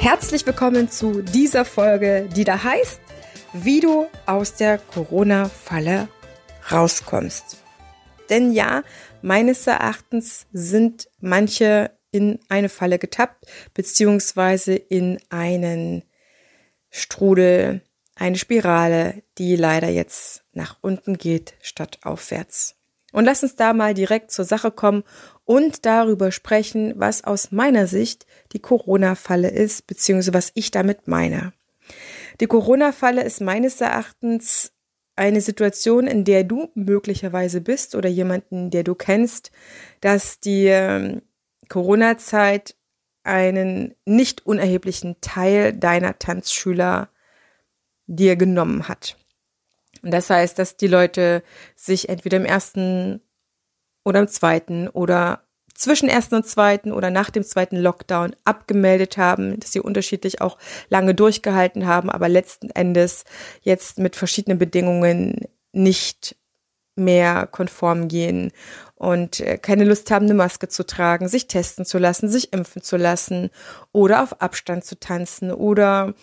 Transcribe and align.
Herzlich 0.00 0.44
willkommen 0.46 0.90
zu 0.90 1.22
dieser 1.22 1.64
Folge, 1.64 2.28
die 2.34 2.42
da 2.42 2.64
heißt, 2.64 3.00
wie 3.52 3.78
du 3.78 4.06
aus 4.26 4.54
der 4.56 4.78
Corona-Falle 4.78 6.08
rauskommst. 6.72 7.58
Denn 8.30 8.50
ja, 8.50 8.82
meines 9.22 9.66
Erachtens 9.68 10.46
sind 10.52 11.08
manche 11.20 11.92
in 12.10 12.40
eine 12.48 12.68
Falle 12.68 12.98
getappt, 12.98 13.46
beziehungsweise 13.74 14.74
in 14.74 15.20
einen 15.28 16.02
Strudel, 16.90 17.82
eine 18.20 18.36
Spirale, 18.36 19.22
die 19.38 19.56
leider 19.56 19.88
jetzt 19.88 20.44
nach 20.52 20.76
unten 20.82 21.16
geht 21.16 21.54
statt 21.62 22.00
aufwärts. 22.02 22.76
Und 23.12 23.24
lass 23.24 23.42
uns 23.42 23.56
da 23.56 23.72
mal 23.72 23.94
direkt 23.94 24.30
zur 24.30 24.44
Sache 24.44 24.70
kommen 24.70 25.04
und 25.44 25.86
darüber 25.86 26.30
sprechen, 26.30 26.92
was 26.96 27.24
aus 27.24 27.50
meiner 27.50 27.86
Sicht 27.86 28.26
die 28.52 28.60
Corona-Falle 28.60 29.48
ist, 29.48 29.86
beziehungsweise 29.86 30.34
was 30.34 30.52
ich 30.54 30.70
damit 30.70 31.08
meine. 31.08 31.54
Die 32.40 32.46
Corona-Falle 32.46 33.24
ist 33.24 33.40
meines 33.40 33.80
Erachtens 33.80 34.72
eine 35.16 35.40
Situation, 35.40 36.06
in 36.06 36.24
der 36.24 36.44
du 36.44 36.70
möglicherweise 36.74 37.62
bist 37.62 37.94
oder 37.94 38.08
jemanden, 38.08 38.70
der 38.70 38.84
du 38.84 38.94
kennst, 38.94 39.50
dass 40.02 40.40
die 40.40 40.66
ähm, 40.66 41.22
Corona-Zeit 41.68 42.76
einen 43.24 43.94
nicht 44.04 44.46
unerheblichen 44.46 45.16
Teil 45.22 45.72
deiner 45.72 46.18
Tanzschüler 46.18 47.08
dir 48.10 48.36
genommen 48.36 48.88
hat. 48.88 49.16
Und 50.02 50.12
das 50.12 50.30
heißt, 50.30 50.58
dass 50.58 50.76
die 50.76 50.86
Leute 50.86 51.42
sich 51.76 52.08
entweder 52.08 52.36
im 52.38 52.44
ersten 52.44 53.20
oder 54.04 54.20
im 54.20 54.28
zweiten 54.28 54.88
oder 54.88 55.44
zwischen 55.74 56.08
ersten 56.08 56.34
und 56.34 56.46
zweiten 56.46 56.92
oder 56.92 57.10
nach 57.10 57.30
dem 57.30 57.42
zweiten 57.42 57.76
Lockdown 57.76 58.36
abgemeldet 58.44 59.16
haben, 59.16 59.58
dass 59.60 59.72
sie 59.72 59.80
unterschiedlich 59.80 60.40
auch 60.40 60.58
lange 60.88 61.14
durchgehalten 61.14 61.86
haben, 61.86 62.10
aber 62.10 62.28
letzten 62.28 62.70
Endes 62.70 63.24
jetzt 63.62 63.98
mit 63.98 64.16
verschiedenen 64.16 64.58
Bedingungen 64.58 65.46
nicht 65.72 66.36
mehr 66.96 67.46
konform 67.46 68.08
gehen 68.08 68.52
und 68.94 69.40
äh, 69.40 69.56
keine 69.56 69.84
Lust 69.84 70.10
haben, 70.10 70.26
eine 70.26 70.34
Maske 70.34 70.68
zu 70.68 70.84
tragen, 70.84 71.28
sich 71.28 71.46
testen 71.46 71.86
zu 71.86 71.98
lassen, 71.98 72.28
sich 72.28 72.52
impfen 72.52 72.82
zu 72.82 72.96
lassen 72.96 73.50
oder 73.92 74.22
auf 74.22 74.42
Abstand 74.42 74.84
zu 74.84 74.98
tanzen 74.98 75.50
oder 75.52 76.14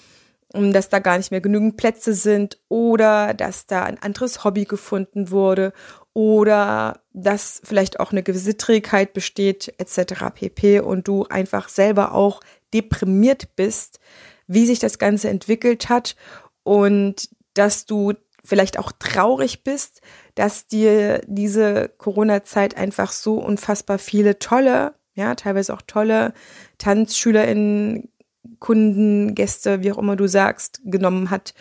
dass 0.53 0.89
da 0.89 0.99
gar 0.99 1.17
nicht 1.17 1.31
mehr 1.31 1.41
genügend 1.41 1.77
Plätze 1.77 2.13
sind 2.13 2.57
oder 2.69 3.33
dass 3.33 3.65
da 3.65 3.83
ein 3.83 4.01
anderes 4.01 4.43
Hobby 4.43 4.65
gefunden 4.65 5.29
wurde 5.29 5.73
oder 6.13 7.01
dass 7.13 7.61
vielleicht 7.63 7.99
auch 7.99 8.11
eine 8.11 8.23
gewisse 8.23 8.57
Trägheit 8.57 9.13
besteht 9.13 9.73
etc. 9.77 10.25
pp. 10.33 10.79
und 10.79 11.07
du 11.07 11.25
einfach 11.25 11.69
selber 11.69 12.13
auch 12.13 12.41
deprimiert 12.73 13.55
bist, 13.55 13.99
wie 14.47 14.65
sich 14.65 14.79
das 14.79 14.99
Ganze 14.99 15.29
entwickelt 15.29 15.89
hat 15.89 16.15
und 16.63 17.29
dass 17.53 17.85
du 17.85 18.13
vielleicht 18.43 18.79
auch 18.79 18.93
traurig 18.97 19.63
bist, 19.63 20.01
dass 20.35 20.67
dir 20.67 21.21
diese 21.27 21.89
Corona-Zeit 21.97 22.77
einfach 22.77 23.11
so 23.11 23.35
unfassbar 23.39 23.99
viele 23.99 24.39
tolle, 24.39 24.93
ja, 25.15 25.35
teilweise 25.35 25.73
auch 25.73 25.81
tolle 25.81 26.33
TanzschülerInnen, 26.77 28.09
Kunden, 28.59 29.35
Gäste, 29.35 29.83
wie 29.83 29.91
auch 29.91 29.97
immer 29.97 30.15
du 30.15 30.27
sagst, 30.27 30.81
genommen 30.85 31.29
hat 31.29 31.53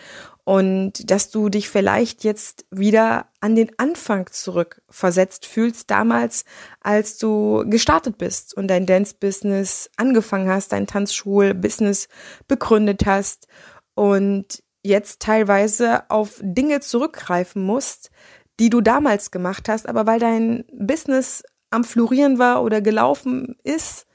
und 0.47 1.11
dass 1.11 1.29
du 1.29 1.49
dich 1.49 1.69
vielleicht 1.69 2.23
jetzt 2.23 2.65
wieder 2.71 3.27
an 3.41 3.55
den 3.55 3.69
Anfang 3.77 4.27
zurück 4.31 4.81
versetzt 4.89 5.45
fühlst, 5.45 5.91
damals, 5.91 6.45
als 6.79 7.17
du 7.17 7.65
gestartet 7.67 8.17
bist 8.17 8.55
und 8.55 8.69
dein 8.69 8.85
Dance-Business 8.85 9.89
angefangen 9.97 10.49
hast, 10.49 10.71
dein 10.71 10.87
Tanzschul-Business 10.87 12.07
begründet 12.47 13.05
hast 13.05 13.47
und 13.93 14.63
jetzt 14.83 15.21
teilweise 15.21 16.09
auf 16.09 16.39
Dinge 16.41 16.79
zurückgreifen 16.79 17.61
musst, 17.61 18.09
die 18.59 18.69
du 18.69 18.81
damals 18.81 19.31
gemacht 19.31 19.67
hast, 19.67 19.89
aber 19.89 20.05
weil 20.05 20.19
dein 20.19 20.63
Business 20.71 21.43
am 21.71 21.83
Florieren 21.83 22.39
war 22.39 22.63
oder 22.63 22.81
gelaufen 22.81 23.57
ist, 23.63 24.07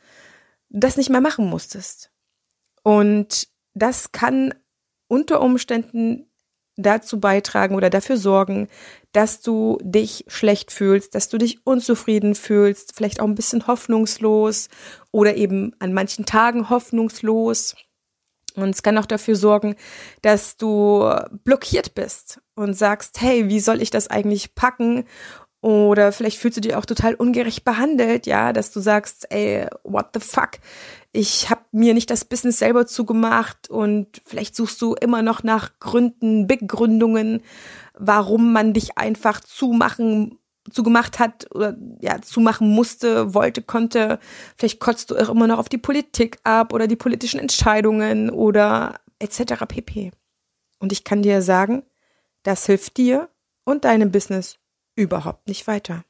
das 0.70 0.96
nicht 0.96 1.10
mehr 1.10 1.20
machen 1.20 1.46
musstest. 1.48 2.11
Und 2.82 3.48
das 3.74 4.12
kann 4.12 4.54
unter 5.08 5.40
Umständen 5.40 6.26
dazu 6.76 7.20
beitragen 7.20 7.74
oder 7.74 7.90
dafür 7.90 8.16
sorgen, 8.16 8.68
dass 9.12 9.42
du 9.42 9.78
dich 9.82 10.24
schlecht 10.28 10.72
fühlst, 10.72 11.14
dass 11.14 11.28
du 11.28 11.36
dich 11.38 11.66
unzufrieden 11.66 12.34
fühlst, 12.34 12.94
vielleicht 12.96 13.20
auch 13.20 13.26
ein 13.26 13.34
bisschen 13.34 13.66
hoffnungslos 13.66 14.68
oder 15.10 15.36
eben 15.36 15.74
an 15.80 15.92
manchen 15.92 16.24
Tagen 16.24 16.70
hoffnungslos. 16.70 17.76
Und 18.54 18.70
es 18.70 18.82
kann 18.82 18.98
auch 18.98 19.06
dafür 19.06 19.36
sorgen, 19.36 19.76
dass 20.22 20.56
du 20.56 21.10
blockiert 21.44 21.94
bist 21.94 22.40
und 22.54 22.74
sagst, 22.74 23.20
hey, 23.20 23.48
wie 23.48 23.60
soll 23.60 23.80
ich 23.80 23.90
das 23.90 24.08
eigentlich 24.08 24.54
packen? 24.54 25.04
Oder 25.62 26.10
vielleicht 26.10 26.38
fühlst 26.38 26.56
du 26.56 26.60
dich 26.60 26.74
auch 26.74 26.84
total 26.84 27.14
ungerecht 27.14 27.64
behandelt, 27.64 28.26
ja, 28.26 28.52
dass 28.52 28.72
du 28.72 28.80
sagst, 28.80 29.30
ey, 29.30 29.66
what 29.84 30.08
the 30.12 30.20
fuck? 30.20 30.58
Ich 31.12 31.50
habe 31.50 31.62
mir 31.72 31.92
nicht 31.92 32.10
das 32.10 32.24
Business 32.24 32.58
selber 32.58 32.86
zugemacht 32.86 33.68
und 33.68 34.22
vielleicht 34.24 34.56
suchst 34.56 34.80
du 34.80 34.94
immer 34.94 35.20
noch 35.20 35.42
nach 35.42 35.78
Gründen, 35.78 36.46
Begründungen, 36.46 37.42
warum 37.94 38.52
man 38.52 38.72
dich 38.72 38.96
einfach 38.96 39.40
zumachen 39.40 40.38
zugemacht 40.70 41.18
hat 41.18 41.48
oder 41.54 41.76
ja 42.00 42.20
zumachen 42.22 42.68
musste, 42.70 43.34
wollte, 43.34 43.62
konnte. 43.62 44.18
Vielleicht 44.56 44.80
kotzt 44.80 45.10
du 45.10 45.16
auch 45.16 45.28
immer 45.28 45.46
noch 45.46 45.58
auf 45.58 45.68
die 45.68 45.78
Politik 45.78 46.38
ab 46.44 46.72
oder 46.72 46.86
die 46.86 46.96
politischen 46.96 47.40
Entscheidungen 47.40 48.30
oder 48.30 49.00
etc. 49.18 49.64
pp. 49.66 50.12
Und 50.78 50.92
ich 50.92 51.04
kann 51.04 51.22
dir 51.22 51.42
sagen, 51.42 51.82
das 52.42 52.66
hilft 52.66 52.96
dir 52.96 53.28
und 53.64 53.84
deinem 53.84 54.10
Business 54.10 54.58
überhaupt 54.94 55.48
nicht 55.48 55.66
weiter? 55.66 56.04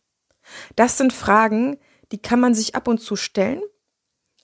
Das 0.76 0.98
sind 0.98 1.12
Fragen, 1.12 1.78
die 2.10 2.18
kann 2.18 2.40
man 2.40 2.54
sich 2.54 2.74
ab 2.74 2.88
und 2.88 2.98
zu 2.98 3.16
stellen, 3.16 3.62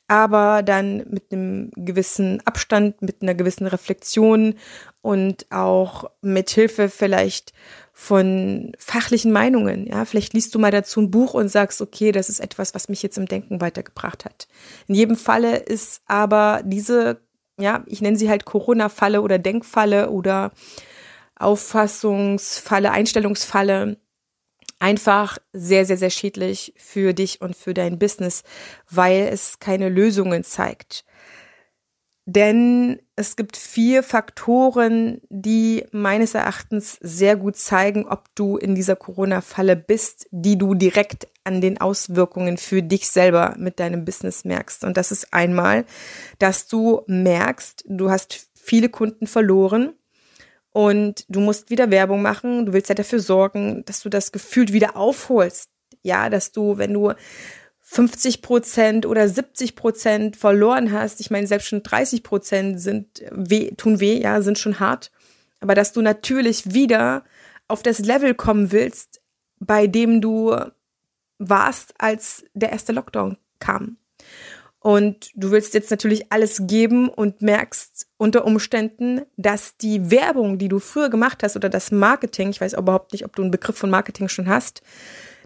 aber 0.08 0.62
dann 0.62 1.04
mit 1.10 1.30
einem 1.30 1.70
gewissen 1.76 2.41
Abstand, 2.46 3.00
mit 3.02 3.22
einer 3.22 3.34
gewissen 3.34 3.66
Reflexion 3.66 4.54
und 5.02 5.46
auch 5.50 6.10
mit 6.22 6.50
Hilfe 6.50 6.88
vielleicht 6.88 7.52
von 7.92 8.72
fachlichen 8.78 9.32
Meinungen. 9.32 9.86
Ja, 9.86 10.04
vielleicht 10.04 10.32
liest 10.32 10.54
du 10.54 10.58
mal 10.58 10.70
dazu 10.70 11.00
ein 11.00 11.10
Buch 11.10 11.34
und 11.34 11.48
sagst, 11.48 11.82
okay, 11.82 12.10
das 12.10 12.28
ist 12.30 12.41
etwas, 12.41 12.74
was 12.74 12.88
mich 12.88 13.02
jetzt 13.02 13.19
im 13.19 13.26
Denken 13.26 13.60
weitergebracht 13.60 14.24
hat. 14.24 14.48
In 14.86 14.94
jedem 14.94 15.16
Falle 15.16 15.56
ist 15.56 16.02
aber 16.06 16.62
diese, 16.64 17.20
ja, 17.60 17.84
ich 17.86 18.00
nenne 18.00 18.16
sie 18.16 18.30
halt 18.30 18.46
Corona-Falle 18.46 19.20
oder 19.20 19.38
Denkfalle 19.38 20.10
oder 20.10 20.52
Auffassungsfalle, 21.36 22.90
Einstellungsfalle 22.90 23.99
einfach 24.78 25.38
sehr, 25.52 25.84
sehr, 25.84 25.96
sehr 25.96 26.10
schädlich 26.10 26.72
für 26.76 27.14
dich 27.14 27.40
und 27.40 27.56
für 27.56 27.75
dein 27.75 27.98
Business, 27.98 28.44
weil 28.90 29.28
es 29.32 29.58
keine 29.58 29.88
Lösungen 29.88 30.44
zeigt. 30.44 31.04
Denn 32.30 33.00
es 33.16 33.36
gibt 33.36 33.56
vier 33.56 34.02
Faktoren, 34.02 35.22
die 35.30 35.86
meines 35.92 36.34
Erachtens 36.34 36.98
sehr 37.00 37.36
gut 37.36 37.56
zeigen, 37.56 38.06
ob 38.06 38.26
du 38.34 38.58
in 38.58 38.75
dieser 38.75 38.96
Corona-Falle 38.96 39.76
bist, 39.76 40.28
die 40.30 40.58
du 40.58 40.75
direkt 40.75 41.26
an 41.44 41.62
den 41.62 41.80
Auswirkungen 41.80 42.58
für 42.58 42.82
dich 42.82 43.08
selber 43.08 43.54
mit 43.56 43.80
deinem 43.80 44.04
Business 44.04 44.44
merkst. 44.44 44.84
Und 44.84 44.98
das 44.98 45.10
ist 45.10 45.32
einmal, 45.32 45.86
dass 46.38 46.66
du 46.66 47.00
merkst, 47.06 47.84
du 47.88 48.10
hast 48.10 48.50
viele 48.54 48.90
Kunden 48.90 49.26
verloren 49.26 49.94
und 50.78 51.25
du 51.28 51.40
musst 51.40 51.70
wieder 51.70 51.90
Werbung 51.90 52.22
machen. 52.22 52.64
Du 52.64 52.72
willst 52.72 52.88
ja 52.88 52.94
dafür 52.94 53.19
sorgen, 53.19 53.84
dass 53.86 54.00
du 54.00 54.08
das 54.08 54.30
Gefühl 54.30 54.72
wieder 54.72 54.96
aufholst. 54.96 55.70
Ja, 56.04 56.30
dass 56.30 56.52
du, 56.52 56.78
wenn 56.78 56.94
du 56.94 57.14
50 57.80 58.42
Prozent 58.42 59.04
oder 59.04 59.28
70 59.28 59.75
Prozent 59.75 60.36
verloren 60.36 60.92
hast, 60.92 61.19
ich 61.19 61.32
meine, 61.32 61.48
selbst 61.48 61.66
schon 61.66 61.82
30 61.82 62.22
Prozent 62.22 62.80
sind 62.80 63.25
weh, 63.32 63.72
tun 63.72 63.98
weh, 63.98 64.20
ja, 64.20 64.40
sind 64.40 64.56
schon 64.56 64.78
hart. 64.78 65.10
Aber 65.58 65.75
dass 65.75 65.92
du 65.92 66.00
natürlich 66.00 66.72
wieder 66.72 67.25
auf 67.66 67.82
das 67.82 67.98
Level 67.98 68.34
kommen 68.34 68.70
willst, 68.70 69.20
bei 69.58 69.88
dem 69.88 70.20
du 70.20 70.54
warst, 71.38 71.92
als 71.98 72.44
der 72.54 72.70
erste 72.70 72.92
Lockdown 72.92 73.36
kam. 73.58 73.96
Und 74.88 75.32
du 75.35 75.50
willst 75.50 75.75
jetzt 75.75 75.90
natürlich 75.90 76.32
alles 76.32 76.62
geben 76.67 77.11
und 77.11 77.43
merkst 77.43 78.06
unter 78.17 78.46
Umständen, 78.46 79.20
dass 79.37 79.76
die 79.76 80.11
Werbung, 80.11 80.56
die 80.56 80.69
du 80.69 80.79
früher 80.79 81.11
gemacht 81.11 81.43
hast 81.43 81.56
oder 81.56 81.69
das 81.69 81.90
Marketing, 81.90 82.49
ich 82.49 82.62
weiß 82.62 82.73
überhaupt 82.73 83.12
nicht, 83.12 83.26
ob 83.26 83.37
du 83.37 83.43
einen 83.43 83.50
Begriff 83.50 83.76
von 83.76 83.90
Marketing 83.90 84.31
schon 84.31 84.49
hast, 84.49 84.81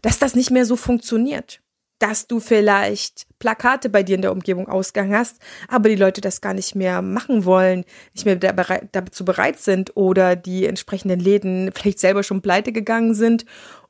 dass 0.00 0.20
das 0.20 0.36
nicht 0.36 0.52
mehr 0.52 0.64
so 0.64 0.76
funktioniert. 0.76 1.60
Dass 1.98 2.28
du 2.28 2.38
vielleicht 2.38 3.26
Plakate 3.40 3.88
bei 3.88 4.04
dir 4.04 4.14
in 4.14 4.22
der 4.22 4.30
Umgebung 4.30 4.68
ausgegangen 4.68 5.16
hast, 5.16 5.38
aber 5.66 5.88
die 5.88 5.96
Leute 5.96 6.20
das 6.20 6.40
gar 6.40 6.54
nicht 6.54 6.76
mehr 6.76 7.02
machen 7.02 7.44
wollen, 7.44 7.84
nicht 8.14 8.26
mehr 8.26 8.36
dazu 8.36 9.24
bereit 9.24 9.58
sind 9.58 9.96
oder 9.96 10.36
die 10.36 10.66
entsprechenden 10.66 11.18
Läden 11.18 11.72
vielleicht 11.74 11.98
selber 11.98 12.22
schon 12.22 12.42
pleite 12.42 12.70
gegangen 12.70 13.14
sind 13.14 13.44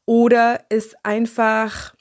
oder 0.06 0.64
es 0.70 0.94
einfach 1.02 1.92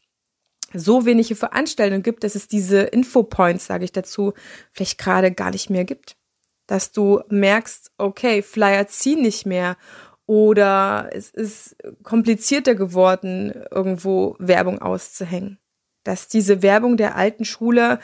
so 0.73 1.05
wenige 1.05 1.35
Veranstaltungen 1.35 2.03
gibt, 2.03 2.23
dass 2.23 2.35
es 2.35 2.47
diese 2.47 2.81
Infopoints, 2.81 3.65
sage 3.65 3.85
ich 3.85 3.91
dazu, 3.91 4.33
vielleicht 4.71 4.97
gerade 4.97 5.31
gar 5.31 5.51
nicht 5.51 5.69
mehr 5.69 5.85
gibt. 5.85 6.15
Dass 6.67 6.91
du 6.91 7.21
merkst, 7.29 7.91
okay, 7.97 8.41
Flyer 8.41 8.87
ziehen 8.87 9.21
nicht 9.21 9.45
mehr 9.45 9.77
oder 10.25 11.09
es 11.11 11.29
ist 11.29 11.75
komplizierter 12.03 12.75
geworden, 12.75 13.51
irgendwo 13.71 14.35
Werbung 14.39 14.81
auszuhängen. 14.81 15.59
Dass 16.03 16.27
diese 16.27 16.61
Werbung 16.61 16.97
der 16.97 17.15
alten 17.15 17.45
Schule 17.45 17.99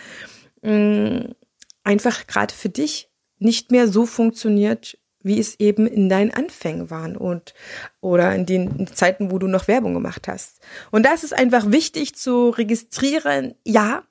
mh, 0.61 0.73
mm, 0.73 1.35
einfach 1.83 2.27
gerade 2.27 2.53
für 2.53 2.69
dich 2.69 3.09
nicht 3.39 3.71
mehr 3.71 3.87
so 3.87 4.05
funktioniert, 4.05 4.97
wie 5.27 5.39
es 5.39 5.59
eben 5.59 5.85
in 5.88 6.09
deinen 6.09 6.33
Anfängen 6.33 6.89
waren 6.89 7.15
und 7.15 7.53
oder 8.01 8.33
in 8.33 8.45
den 8.45 8.88
Zeiten, 8.88 9.31
wo 9.31 9.39
du 9.39 9.47
noch 9.47 9.68
Werbung 9.68 9.94
gemacht 9.94 10.27
hast. 10.27 10.59
Und 10.91 11.06
da 11.06 11.13
ist 11.13 11.24
es 11.24 11.33
einfach 11.33 11.71
wichtig 11.71 12.15
zu 12.15 12.50
registrieren, 12.50 13.56
ja, 13.63 14.03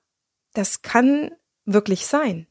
das 0.55 0.83
kann 0.83 1.31
wirklich 1.65 2.07
sein. 2.07 2.47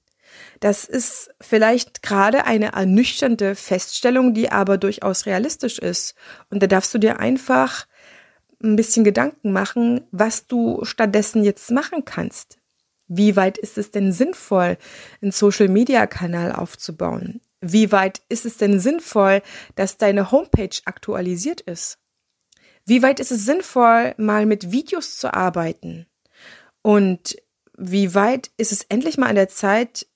Das 0.60 0.86
ist 0.86 1.30
vielleicht 1.42 2.04
gerade 2.04 2.46
eine 2.46 2.74
ernüchternde 2.74 3.56
Feststellung, 3.56 4.34
die 4.34 4.52
aber 4.52 4.78
durchaus 4.78 5.26
realistisch 5.26 5.80
ist. 5.80 6.16
Und 6.50 6.62
da 6.62 6.68
darfst 6.68 6.94
du 6.94 6.98
dir 6.98 7.20
einfach 7.20 7.88
ein 8.62 8.76
bisschen 8.76 9.04
Gedanken 9.04 9.52
machen, 9.52 10.02
was 10.12 10.48
du 10.48 10.84
stattdessen 10.84 11.44
jetzt 11.44 11.72
machen 11.72 12.06
kannst. 12.06 12.58
Wie 13.08 13.36
weit 13.36 13.58
ist 13.58 13.78
es 13.78 13.92
denn 13.92 14.12
sinnvoll, 14.12 14.78
einen 15.22 15.32
Social-Media-Kanal 15.32 16.52
aufzubauen? 16.52 17.42
Wie 17.62 17.92
weit 17.92 18.22
ist 18.30 18.46
es 18.46 18.58
denn 18.58 18.80
sinnvoll, 18.80 19.42
dass 19.76 19.98
deine 19.98 20.32
Homepage 20.32 20.78
aktualisiert 20.86 21.62
ist? 21.62 21.98
Wie 22.86 23.02
weit 23.02 23.20
ist 23.20 23.32
es 23.32 23.46
sinnvoll, 23.46 24.14
mal 24.18 24.46
mit 24.46 24.72
Videos 24.72 25.18
zu 25.18 25.34
arbeiten? 25.34 26.06
Und 26.84 27.36
wie 27.78 28.14
weit 28.14 28.52
ist 28.58 28.72
es 28.72 28.84
endlich 28.84 29.18
mal 29.18 29.28
an 29.28 29.36
der 29.36 29.50
Zeit, 29.50 30.08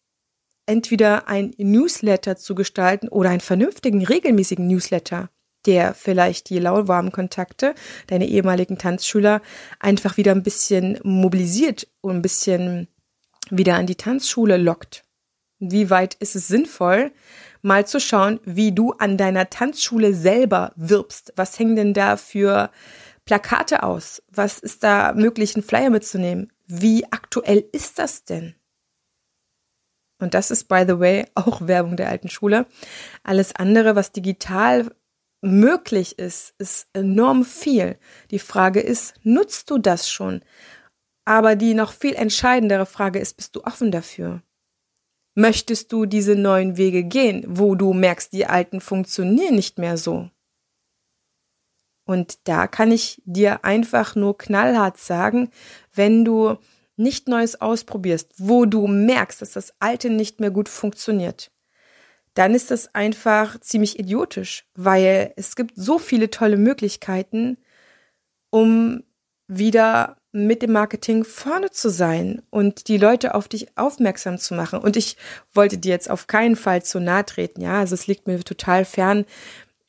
entweder 0.67 1.27
ein 1.27 1.53
Newsletter 1.57 2.37
zu 2.37 2.53
gestalten 2.53 3.09
oder 3.09 3.31
einen 3.31 3.39
vernünftigen, 3.39 4.05
regelmäßigen 4.05 4.67
Newsletter, 4.67 5.29
der 5.65 5.95
vielleicht 5.95 6.49
die 6.49 6.59
lauwarmen 6.59 7.11
Kontakte, 7.11 7.73
deine 8.07 8.27
ehemaligen 8.27 8.77
Tanzschüler, 8.77 9.41
einfach 9.79 10.17
wieder 10.17 10.31
ein 10.31 10.43
bisschen 10.43 10.99
mobilisiert 11.03 11.87
und 12.01 12.17
ein 12.17 12.21
bisschen 12.21 12.87
wieder 13.49 13.75
an 13.75 13.87
die 13.87 13.95
Tanzschule 13.95 14.57
lockt. 14.57 15.03
Wie 15.59 15.89
weit 15.89 16.15
ist 16.15 16.35
es 16.35 16.47
sinnvoll, 16.47 17.11
mal 17.61 17.85
zu 17.85 17.99
schauen, 17.99 18.39
wie 18.45 18.71
du 18.71 18.93
an 18.93 19.17
deiner 19.17 19.49
Tanzschule 19.49 20.13
selber 20.13 20.71
wirbst? 20.75 21.33
Was 21.35 21.59
hängen 21.59 21.75
denn 21.75 21.93
da 21.93 22.15
für 22.15 22.71
Plakate 23.25 23.83
aus? 23.83 24.23
Was 24.29 24.59
ist 24.59 24.83
da 24.83 25.13
möglich, 25.13 25.55
einen 25.55 25.63
Flyer 25.63 25.89
mitzunehmen? 25.89 26.51
Wie 26.65 27.05
aktuell 27.11 27.65
ist 27.73 27.99
das 27.99 28.23
denn? 28.23 28.55
Und 30.21 30.33
das 30.33 30.51
ist, 30.51 30.67
by 30.67 30.83
the 30.87 30.99
way, 30.99 31.25
auch 31.35 31.67
Werbung 31.67 31.95
der 31.95 32.09
alten 32.09 32.29
Schule. 32.29 32.65
Alles 33.23 33.55
andere, 33.55 33.95
was 33.95 34.11
digital 34.11 34.91
möglich 35.41 36.19
ist, 36.19 36.53
ist 36.57 36.87
enorm 36.93 37.45
viel. 37.45 37.97
Die 38.31 38.39
Frage 38.39 38.81
ist, 38.81 39.13
nutzt 39.23 39.69
du 39.69 39.77
das 39.77 40.09
schon? 40.09 40.41
Aber 41.25 41.55
die 41.55 41.73
noch 41.73 41.91
viel 41.93 42.15
entscheidendere 42.15 42.85
Frage 42.85 43.19
ist, 43.19 43.37
bist 43.37 43.55
du 43.55 43.63
offen 43.63 43.91
dafür? 43.91 44.41
Möchtest 45.39 45.93
du 45.93 46.05
diese 46.05 46.35
neuen 46.35 46.75
Wege 46.75 47.05
gehen, 47.05 47.45
wo 47.47 47.75
du 47.75 47.93
merkst, 47.93 48.33
die 48.33 48.45
alten 48.45 48.81
funktionieren 48.81 49.55
nicht 49.55 49.77
mehr 49.77 49.95
so? 49.95 50.29
Und 52.03 52.45
da 52.49 52.67
kann 52.67 52.91
ich 52.91 53.21
dir 53.23 53.63
einfach 53.63 54.17
nur 54.17 54.37
knallhart 54.37 54.97
sagen, 54.97 55.49
wenn 55.93 56.25
du 56.25 56.57
nicht 56.97 57.29
Neues 57.29 57.61
ausprobierst, 57.61 58.33
wo 58.35 58.65
du 58.65 58.85
merkst, 58.87 59.41
dass 59.41 59.53
das 59.53 59.73
Alte 59.79 60.09
nicht 60.09 60.41
mehr 60.41 60.51
gut 60.51 60.67
funktioniert, 60.67 61.53
dann 62.33 62.53
ist 62.53 62.69
das 62.69 62.93
einfach 62.93 63.61
ziemlich 63.61 63.97
idiotisch, 63.97 64.65
weil 64.75 65.31
es 65.37 65.55
gibt 65.55 65.71
so 65.77 65.99
viele 65.99 66.29
tolle 66.29 66.57
Möglichkeiten, 66.57 67.57
um 68.49 69.03
wieder 69.47 70.18
mit 70.31 70.61
dem 70.61 70.71
Marketing 70.71 71.23
vorne 71.23 71.71
zu 71.71 71.89
sein 71.89 72.41
und 72.49 72.87
die 72.87 72.97
Leute 72.97 73.33
auf 73.33 73.47
dich 73.47 73.77
aufmerksam 73.77 74.37
zu 74.37 74.53
machen. 74.53 74.79
Und 74.79 74.95
ich 74.95 75.17
wollte 75.53 75.77
dir 75.77 75.91
jetzt 75.91 76.09
auf 76.09 76.27
keinen 76.27 76.55
Fall 76.55 76.83
zu 76.83 76.99
nahe 76.99 77.25
treten, 77.25 77.61
ja, 77.61 77.79
also 77.79 77.95
es 77.95 78.07
liegt 78.07 78.27
mir 78.27 78.39
total 78.43 78.85
fern. 78.85 79.25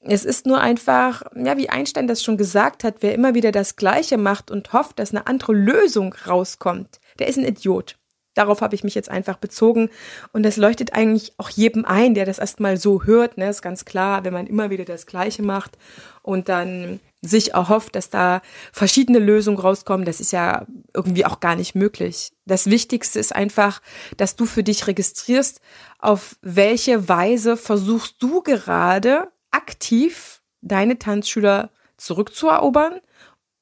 Es 0.03 0.25
ist 0.25 0.47
nur 0.47 0.61
einfach, 0.61 1.23
ja, 1.35 1.59
wie 1.59 1.69
Einstein 1.69 2.07
das 2.07 2.23
schon 2.23 2.39
gesagt 2.39 2.85
hat, 2.85 2.97
wer 3.01 3.15
immer 3.15 3.35
wieder 3.35 3.53
das 3.53 3.77
Gleiche 3.77 4.17
macht 4.17 4.51
und 4.51 4.73
hofft, 4.73 4.99
dass 4.99 5.11
eine 5.11 5.27
andere 5.27 5.53
Lösung 5.53 6.15
rauskommt, 6.27 7.01
der 7.19 7.29
ist 7.29 7.37
ein 7.37 7.45
Idiot. 7.45 7.97
Darauf 8.35 8.63
habe 8.63 8.75
ich 8.75 8.85
mich 8.85 8.95
jetzt 8.95 9.11
einfach 9.11 9.37
bezogen. 9.37 9.91
Und 10.33 10.45
das 10.45 10.57
leuchtet 10.57 10.95
eigentlich 10.95 11.33
auch 11.37 11.51
jedem 11.51 11.85
ein, 11.85 12.15
der 12.15 12.25
das 12.25 12.39
erstmal 12.39 12.77
so 12.77 13.03
hört. 13.03 13.37
Ne? 13.37 13.51
Ist 13.51 13.61
ganz 13.61 13.85
klar, 13.85 14.25
wenn 14.25 14.33
man 14.33 14.47
immer 14.47 14.71
wieder 14.71 14.85
das 14.85 15.07
Gleiche 15.07 15.43
macht 15.43 15.77
und 16.23 16.49
dann 16.49 17.01
sich 17.23 17.53
erhofft, 17.53 17.97
dass 17.97 18.11
da 18.11 18.41
verschiedene 18.73 19.19
Lösungen 19.19 19.59
rauskommen, 19.59 20.07
das 20.07 20.21
ist 20.21 20.33
ja 20.33 20.67
irgendwie 20.95 21.27
auch 21.27 21.41
gar 21.41 21.55
nicht 21.55 21.75
möglich. 21.75 22.33
Das 22.47 22.67
Wichtigste 22.67 23.19
ist 23.19 23.35
einfach, 23.35 23.83
dass 24.17 24.37
du 24.37 24.47
für 24.47 24.63
dich 24.63 24.87
registrierst, 24.87 25.61
auf 25.99 26.37
welche 26.41 27.09
Weise 27.09 27.57
versuchst 27.57 28.23
du 28.23 28.43
gerade 28.43 29.31
aktiv 29.51 30.43
deine 30.63 30.99
Tanzschüler 30.99 31.71
zurückzuerobern 31.97 33.01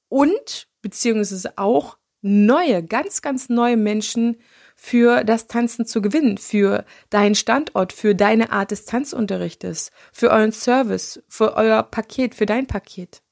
und 0.09 0.69
beziehungsweise 0.81 1.59
auch 1.59 1.99
neue, 2.21 2.85
ganz, 2.85 3.23
ganz 3.23 3.49
neue 3.49 3.77
Menschen 3.77 4.37
für 4.77 5.25
das 5.25 5.49
Tanzen 5.49 5.87
zu 5.87 6.01
gewinnen, 6.01 6.39
für 6.39 6.85
deinen 7.11 7.35
Standort, 7.35 7.93
für 7.93 8.15
deine 8.15 8.53
Art 8.53 8.71
des 8.71 8.85
Tanzunterrichtes, 8.85 9.91
für 10.13 10.31
euren 10.31 10.53
Service, 10.53 11.21
für 11.29 11.57
euer 11.57 11.83
Paket, 11.83 12.37
für 12.37 12.47
dein 12.47 12.67
Paket. 12.67 13.23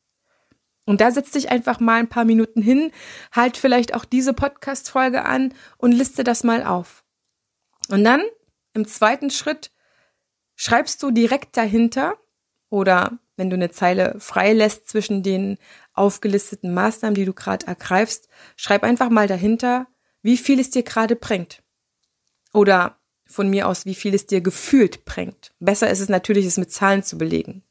Und 0.87 1.01
da 1.01 1.11
setz 1.11 1.33
dich 1.33 1.51
einfach 1.51 1.81
mal 1.81 1.99
ein 1.99 2.09
paar 2.09 2.25
Minuten 2.25 2.63
hin, 2.63 2.93
halt 3.33 3.57
vielleicht 3.57 3.95
auch 3.95 4.05
diese 4.05 4.33
Podcast-Folge 4.33 5.25
an 5.25 5.53
und 5.77 5.93
liste 5.93 6.25
das 6.25 6.45
mal 6.45 6.65
auf. 6.65 7.05
Und 7.91 8.05
dann 8.05 8.23
im 8.73 8.87
zweiten 8.87 9.31
Schritt 9.31 9.73
schreibst 10.55 11.03
du 11.03 11.11
direkt 11.11 11.57
dahinter 11.57 12.17
oder 12.71 13.19
wenn 13.37 13.51
du 13.51 13.55
eine 13.55 13.71
Zeile 13.71 14.17
frei 14.19 14.53
lässt 14.53 14.89
zwischen 14.89 15.23
den 15.23 15.59
aufgelisteten 15.93 16.73
Maßnahmen, 16.73 17.15
die 17.15 17.25
du 17.25 17.35
gerade 17.35 17.67
ergreifst, 17.67 18.29
schreib 18.57 18.83
einfach 18.83 19.11
mal 19.11 19.27
dahinter, 19.27 19.89
wie 20.23 20.37
viel 20.37 20.59
es 20.59 20.71
dir 20.71 20.83
gerade 20.83 21.17
bringt. 21.17 21.63
Oder 22.53 22.99
von 23.27 23.51
mir 23.51 23.69
aus, 23.69 23.85
wie 23.85 23.95
viel 23.95 24.15
es 24.15 24.27
dir 24.27 24.41
gefühlt 24.41 25.05
bringt. 25.05 25.53
Besser 25.59 25.91
ist 25.91 26.01
es 26.01 26.09
natürlich, 26.09 26.47
es 26.47 26.57
mit 26.57 26.73
Zahlen 26.73 27.03
zu 27.03 27.19
belegen. 27.19 27.63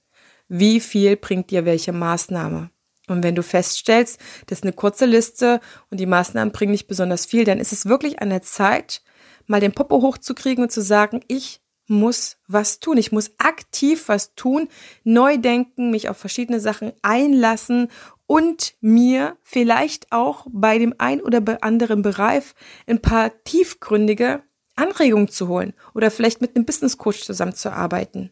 Wie 0.48 0.80
viel 0.80 1.16
bringt 1.16 1.50
dir 1.50 1.66
welche 1.66 1.94
Maßnahme? 1.94 2.70
Und 3.08 3.24
wenn 3.24 3.36
du 3.36 3.44
feststellst, 3.44 4.20
das 4.48 4.60
ist 4.60 4.64
eine 4.64 4.74
kurze 4.74 5.06
Liste 5.06 5.60
und 5.90 6.00
die 6.00 6.06
Maßnahmen 6.06 6.52
bringen 6.52 6.72
nicht 6.72 6.88
besonders 6.88 7.26
viel, 7.26 7.44
dann 7.44 7.60
ist 7.60 7.72
es 7.72 7.86
wirklich 7.86 8.22
an 8.22 8.30
der 8.30 8.42
Zeit, 8.42 9.04
mal 9.46 9.62
den 9.62 9.74
Popo 9.74 10.02
hochzukriegen 10.02 10.64
und 10.64 10.72
zu 10.72 10.82
sagen, 10.82 11.22
ich 11.28 11.62
muss 11.88 12.38
was 12.48 12.80
tun. 12.80 12.98
Ich 12.98 13.12
muss 13.12 13.32
aktiv 13.38 14.08
was 14.08 14.34
tun, 14.36 14.70
neu 15.04 15.38
denken, 15.38 15.92
mich 15.92 16.10
auf 16.10 16.18
verschiedene 16.18 16.60
Sachen 16.60 16.94
einlassen 17.02 17.90
und 18.28 18.76
mir 18.82 19.38
vielleicht 19.44 20.12
auch 20.12 20.48
bei 20.50 20.80
dem 20.80 20.96
ein 20.98 21.22
oder 21.22 21.44
anderen 21.62 22.02
Bereich 22.02 22.44
ein 22.88 23.02
paar 23.02 23.32
tiefgründige 23.44 24.42
Anregungen 24.76 25.30
zu 25.30 25.48
holen 25.48 25.74
oder 25.94 26.12
vielleicht 26.12 26.42
mit 26.42 26.56
einem 26.56 26.66
Business 26.66 26.98
Coach 26.98 27.24
zusammenzuarbeiten. 27.24 28.32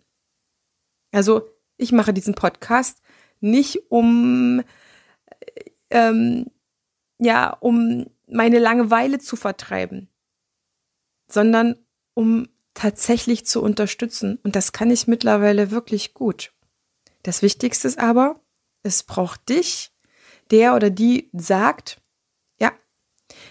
Also 1.11 1.47
ich 1.77 1.91
mache 1.91 2.13
diesen 2.13 2.33
Podcast 2.33 3.01
nicht 3.43 3.91
um, 3.91 4.63
ähm, 5.89 6.47
ja, 7.19 7.49
um 7.59 8.07
meine 8.27 8.59
Langeweile 8.59 9.19
zu 9.19 9.35
vertreiben, 9.35 10.09
sondern 11.27 11.77
um 12.13 12.47
tatsächlich 12.73 13.45
zu 13.45 13.61
unterstützen. 13.61 14.39
Und 14.43 14.55
das 14.55 14.71
kann 14.71 14.89
ich 14.89 15.07
mittlerweile 15.07 15.71
wirklich 15.71 16.13
gut. 16.13 16.53
Das 17.21 17.41
Wichtigste 17.41 17.87
ist 17.87 17.99
aber, 17.99 18.39
es 18.81 19.03
braucht 19.03 19.49
dich, 19.49 19.91
der 20.51 20.75
oder 20.75 20.89
die 20.89 21.29
sagt, 21.33 22.01
ja, 22.59 22.71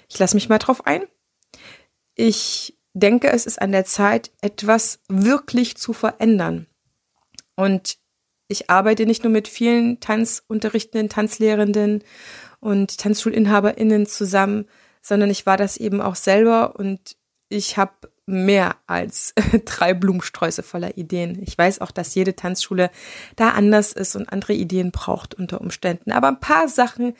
ich 0.09 0.19
lasse 0.19 0.35
mich 0.35 0.49
mal 0.49 0.59
drauf 0.59 0.87
ein. 0.87 1.05
Ich 2.15 2.79
denke, 2.93 3.31
es 3.31 3.47
ist 3.47 3.61
an 3.61 3.73
der 3.73 3.85
Zeit, 3.85 4.31
etwas 4.41 5.01
wirklich 5.09 5.77
zu 5.77 5.93
verändern. 5.93 6.67
Und 7.57 7.99
ich 8.53 8.71
arbeite 8.71 9.07
nicht 9.07 9.25
nur 9.25 9.33
mit 9.33 9.49
vielen 9.49 9.99
Tanzunterrichtenden, 9.99 11.09
Tanzlehrenden 11.09 12.05
und 12.61 12.99
TanzschulinhaberInnen 12.99 14.07
zusammen, 14.07 14.67
sondern 15.01 15.31
ich 15.31 15.47
war 15.47 15.57
das 15.57 15.77
eben 15.77 16.01
auch 16.01 16.15
selber 16.15 16.77
und 16.77 17.17
ich 17.49 17.77
habe 17.77 17.93
mehr 18.27 18.77
als 18.87 19.35
drei 19.65 19.95
Blumensträuße 19.95 20.63
voller 20.63 20.97
Ideen. 20.97 21.43
Ich 21.43 21.59
weiß 21.59 21.81
auch, 21.81 21.91
dass 21.91 22.15
jede 22.15 22.37
Tanzschule 22.37 22.91
da 23.37 23.51
anders 23.51 23.93
ist 23.93 24.15
und 24.15 24.33
andere 24.33 24.53
Ideen 24.53 24.93
braucht 24.93 25.35
unter 25.35 25.61
Umständen. 25.61 26.13
Aber 26.13 26.29
ein 26.29 26.41
paar 26.41 26.69
Sachen 26.69 27.15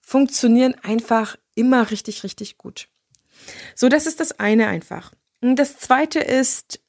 funktionieren 0.00 0.74
einfach 0.82 1.36
immer 1.54 1.90
richtig, 1.90 2.24
richtig 2.24 2.56
gut. 2.56 2.88
So, 3.74 3.88
das 3.88 4.06
ist 4.06 4.20
das 4.20 4.38
eine 4.40 4.68
einfach. 4.68 5.12
Und 5.42 5.56
das 5.56 5.78
zweite 5.78 6.20
ist 6.20 6.80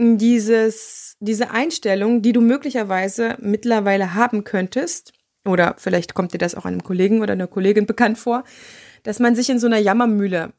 dieses, 0.00 1.16
diese 1.20 1.50
Einstellung, 1.50 2.22
die 2.22 2.32
du 2.32 2.40
möglicherweise 2.40 3.36
mittlerweile 3.40 4.14
haben 4.14 4.44
könntest, 4.44 5.12
oder 5.44 5.74
vielleicht 5.78 6.14
kommt 6.14 6.32
dir 6.32 6.38
das 6.38 6.54
auch 6.54 6.64
einem 6.64 6.82
Kollegen 6.82 7.22
oder 7.22 7.32
einer 7.32 7.46
Kollegin 7.46 7.86
bekannt 7.86 8.18
vor, 8.18 8.44
dass 9.02 9.18
man 9.18 9.34
sich 9.34 9.50
in 9.50 9.58
so 9.58 9.66
einer 9.66 9.78
Jammermühle 9.78 10.52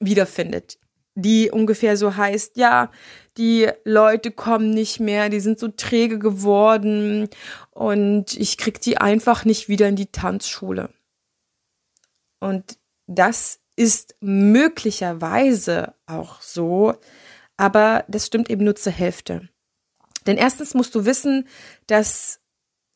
wiederfindet, 0.00 0.78
die 1.14 1.50
ungefähr 1.50 1.96
so 1.96 2.16
heißt, 2.16 2.56
ja, 2.56 2.90
die 3.36 3.68
Leute 3.84 4.30
kommen 4.30 4.70
nicht 4.70 5.00
mehr, 5.00 5.28
die 5.28 5.40
sind 5.40 5.58
so 5.58 5.68
träge 5.68 6.18
geworden 6.18 7.28
und 7.70 8.34
ich 8.36 8.58
krieg 8.58 8.80
die 8.80 8.98
einfach 8.98 9.44
nicht 9.44 9.68
wieder 9.68 9.88
in 9.88 9.96
die 9.96 10.12
Tanzschule. 10.12 10.90
Und 12.40 12.78
das 13.06 13.60
ist 13.76 14.16
möglicherweise 14.20 15.94
auch 16.06 16.40
so, 16.40 16.94
aber 17.62 18.04
das 18.08 18.26
stimmt 18.26 18.50
eben 18.50 18.64
nur 18.64 18.74
zur 18.74 18.90
Hälfte. 18.90 19.48
Denn 20.26 20.36
erstens 20.36 20.74
musst 20.74 20.96
du 20.96 21.04
wissen, 21.04 21.46
dass 21.86 22.40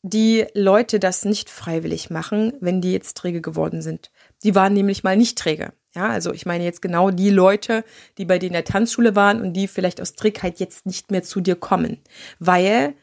die 0.03 0.45
Leute 0.53 0.99
das 0.99 1.23
nicht 1.23 1.49
freiwillig 1.49 2.09
machen, 2.09 2.51
wenn 2.59 2.81
die 2.81 2.91
jetzt 2.91 3.15
träge 3.15 3.39
geworden 3.39 3.81
sind. 3.81 4.11
Die 4.43 4.55
waren 4.55 4.73
nämlich 4.73 5.05
mal 5.05 5.15
nicht 5.15 5.37
träge. 5.37 5.71
Ja, 5.95 6.09
also 6.09 6.33
ich 6.33 6.45
meine 6.45 6.65
jetzt 6.65 6.81
genau 6.81 7.11
die 7.11 7.29
Leute, 7.29 7.85
die 8.17 8.25
bei 8.25 8.39
dir 8.39 8.47
in 8.47 8.53
der 8.53 8.65
Tanzschule 8.65 9.15
waren 9.15 9.39
und 9.39 9.53
die 9.53 9.69
vielleicht 9.69 10.01
aus 10.01 10.15
Trägheit 10.15 10.59
jetzt 10.59 10.85
nicht 10.85 11.11
mehr 11.11 11.23
zu 11.23 11.39
dir 11.39 11.55
kommen. 11.55 12.01
Weil, 12.39 12.93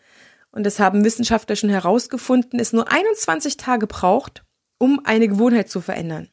und 0.53 0.65
das 0.65 0.79
haben 0.79 1.03
Wissenschaftler 1.03 1.57
schon 1.57 1.71
herausgefunden, 1.71 2.61
es 2.61 2.75
nur 2.75 2.93
21 2.93 3.57
Tage 3.57 3.87
braucht, 3.87 4.45
um 4.77 5.01
eine 5.05 5.29
Gewohnheit 5.29 5.71
zu 5.71 5.81
verändern. 5.81 6.29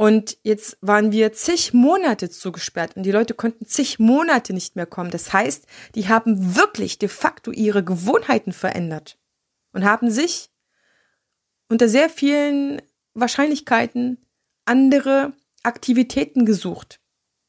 Und 0.00 0.38
jetzt 0.44 0.78
waren 0.80 1.10
wir 1.10 1.32
zig 1.32 1.74
Monate 1.74 2.30
zugesperrt 2.30 2.96
und 2.96 3.02
die 3.02 3.10
Leute 3.10 3.34
konnten 3.34 3.66
zig 3.66 3.98
Monate 3.98 4.52
nicht 4.52 4.76
mehr 4.76 4.86
kommen. 4.86 5.10
Das 5.10 5.32
heißt, 5.32 5.66
die 5.96 6.06
haben 6.06 6.54
wirklich 6.54 6.98
de 6.98 7.08
facto 7.08 7.50
ihre 7.50 7.82
Gewohnheiten 7.82 8.52
verändert 8.52 9.18
und 9.72 9.84
haben 9.84 10.08
sich 10.08 10.50
unter 11.68 11.88
sehr 11.88 12.08
vielen 12.10 12.80
Wahrscheinlichkeiten 13.14 14.24
andere 14.66 15.32
Aktivitäten 15.64 16.46
gesucht. 16.46 17.00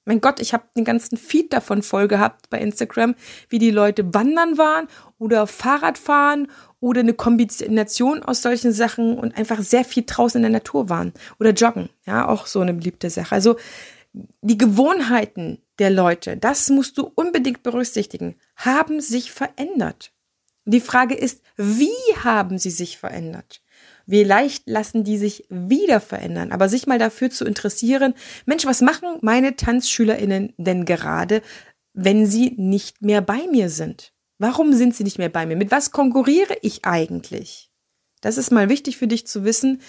Mein 0.05 0.21
Gott, 0.21 0.39
ich 0.39 0.53
habe 0.53 0.63
den 0.75 0.85
ganzen 0.85 1.17
Feed 1.17 1.53
davon 1.53 1.83
voll 1.83 2.07
gehabt 2.07 2.49
bei 2.49 2.59
Instagram, 2.59 3.15
wie 3.49 3.59
die 3.59 3.71
Leute 3.71 4.13
wandern 4.13 4.57
waren 4.57 4.87
oder 5.19 5.45
Fahrrad 5.45 5.97
fahren 5.97 6.47
oder 6.79 7.01
eine 7.01 7.13
Kombination 7.13 8.23
aus 8.23 8.41
solchen 8.41 8.71
Sachen 8.71 9.17
und 9.17 9.37
einfach 9.37 9.61
sehr 9.61 9.83
viel 9.83 10.03
draußen 10.05 10.39
in 10.39 10.43
der 10.43 10.51
Natur 10.51 10.89
waren 10.89 11.13
oder 11.39 11.51
joggen. 11.51 11.89
Ja, 12.05 12.27
auch 12.27 12.47
so 12.47 12.59
eine 12.61 12.73
beliebte 12.73 13.09
Sache. 13.09 13.35
Also 13.35 13.57
die 14.41 14.57
Gewohnheiten 14.57 15.61
der 15.77 15.91
Leute, 15.91 16.37
das 16.37 16.69
musst 16.69 16.97
du 16.97 17.11
unbedingt 17.13 17.63
berücksichtigen, 17.63 18.35
haben 18.55 19.01
sich 19.01 19.31
verändert. 19.31 20.11
Die 20.65 20.81
Frage 20.81 21.15
ist, 21.15 21.41
wie 21.57 21.89
haben 22.23 22.57
sie 22.57 22.71
sich 22.71 22.97
verändert? 22.97 23.61
Wie 24.09 24.23
leicht 24.23 24.63
lassen 24.65 25.03
die 25.03 25.19
sich 25.19 25.45
wieder 25.49 25.99
verändern? 25.99 26.51
Aber 26.51 26.67
sich 26.67 26.87
mal 26.87 26.97
dafür 26.97 27.29
zu 27.29 27.45
interessieren, 27.45 28.15
Mensch, 28.47 28.65
was 28.65 28.81
machen 28.81 29.19
meine 29.21 29.55
TanzschülerInnen 29.55 30.55
denn 30.57 30.85
gerade, 30.85 31.43
wenn 31.93 32.25
sie 32.25 32.55
nicht 32.57 33.03
mehr 33.03 33.21
bei 33.21 33.45
mir 33.51 33.69
sind? 33.69 34.11
Warum 34.39 34.73
sind 34.73 34.95
sie 34.95 35.03
nicht 35.03 35.19
mehr 35.19 35.29
bei 35.29 35.45
mir? 35.45 35.55
Mit 35.55 35.69
was 35.69 35.91
konkurriere 35.91 36.57
ich 36.63 36.85
eigentlich? 36.85 37.71
Das 38.19 38.39
ist 38.39 38.51
mal 38.51 38.67
wichtig 38.67 38.97
für 38.97 39.05
dich 39.05 39.27
zu 39.27 39.43
wissen, 39.43 39.79